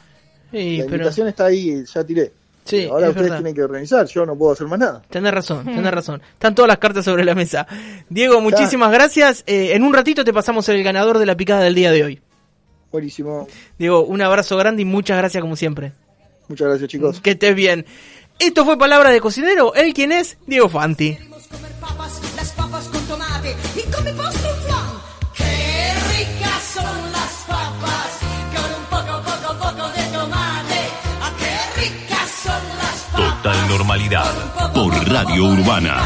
Sí, 0.51 0.77
La 0.77 0.83
pero... 0.85 0.95
invitación 0.97 1.27
está 1.27 1.45
ahí, 1.45 1.83
ya 1.91 2.03
tiré. 2.03 2.31
Sí, 2.65 2.85
Ahora 2.85 3.05
es 3.05 3.09
ustedes 3.11 3.23
verdad. 3.23 3.37
tienen 3.37 3.55
que 3.55 3.63
organizar, 3.63 4.05
yo 4.05 4.25
no 4.25 4.35
puedo 4.35 4.51
hacer 4.51 4.67
más 4.67 4.77
nada. 4.77 5.01
Tenés 5.09 5.33
razón, 5.33 5.65
tenés 5.65 5.91
razón. 5.91 6.21
Están 6.33 6.53
todas 6.53 6.67
las 6.67 6.77
cartas 6.77 7.03
sobre 7.05 7.25
la 7.25 7.33
mesa. 7.33 7.65
Diego, 8.09 8.39
muchísimas 8.41 8.91
gracias. 8.91 9.43
Eh, 9.47 9.71
en 9.73 9.83
un 9.83 9.93
ratito 9.93 10.23
te 10.23 10.33
pasamos 10.33 10.67
el 10.69 10.83
ganador 10.83 11.17
de 11.17 11.25
la 11.25 11.35
picada 11.35 11.61
del 11.61 11.73
día 11.75 11.91
de 11.91 12.03
hoy. 12.03 12.21
Buenísimo. 12.91 13.47
Diego, 13.79 14.01
un 14.05 14.21
abrazo 14.21 14.55
grande 14.57 14.81
y 14.83 14.85
muchas 14.85 15.17
gracias 15.17 15.41
como 15.41 15.55
siempre. 15.55 15.93
Muchas 16.47 16.67
gracias, 16.67 16.89
chicos. 16.89 17.19
Que 17.21 17.31
estés 17.31 17.55
bien. 17.55 17.85
Esto 18.39 18.63
fue 18.65 18.77
Palabra 18.77 19.09
de 19.11 19.19
Cocinero. 19.19 19.73
¿Él 19.73 19.93
quién 19.93 20.11
es? 20.11 20.37
Diego 20.45 20.69
Fanti. 20.69 21.15
Queremos 21.15 21.47
comer 21.47 21.71
papas, 21.81 22.21
las 22.35 22.51
papas 22.51 22.85
con 22.89 23.01
tomate 23.07 23.55
y 23.75 23.86
por 34.73 34.93
Radio 35.09 35.45
Urbana. 35.45 35.97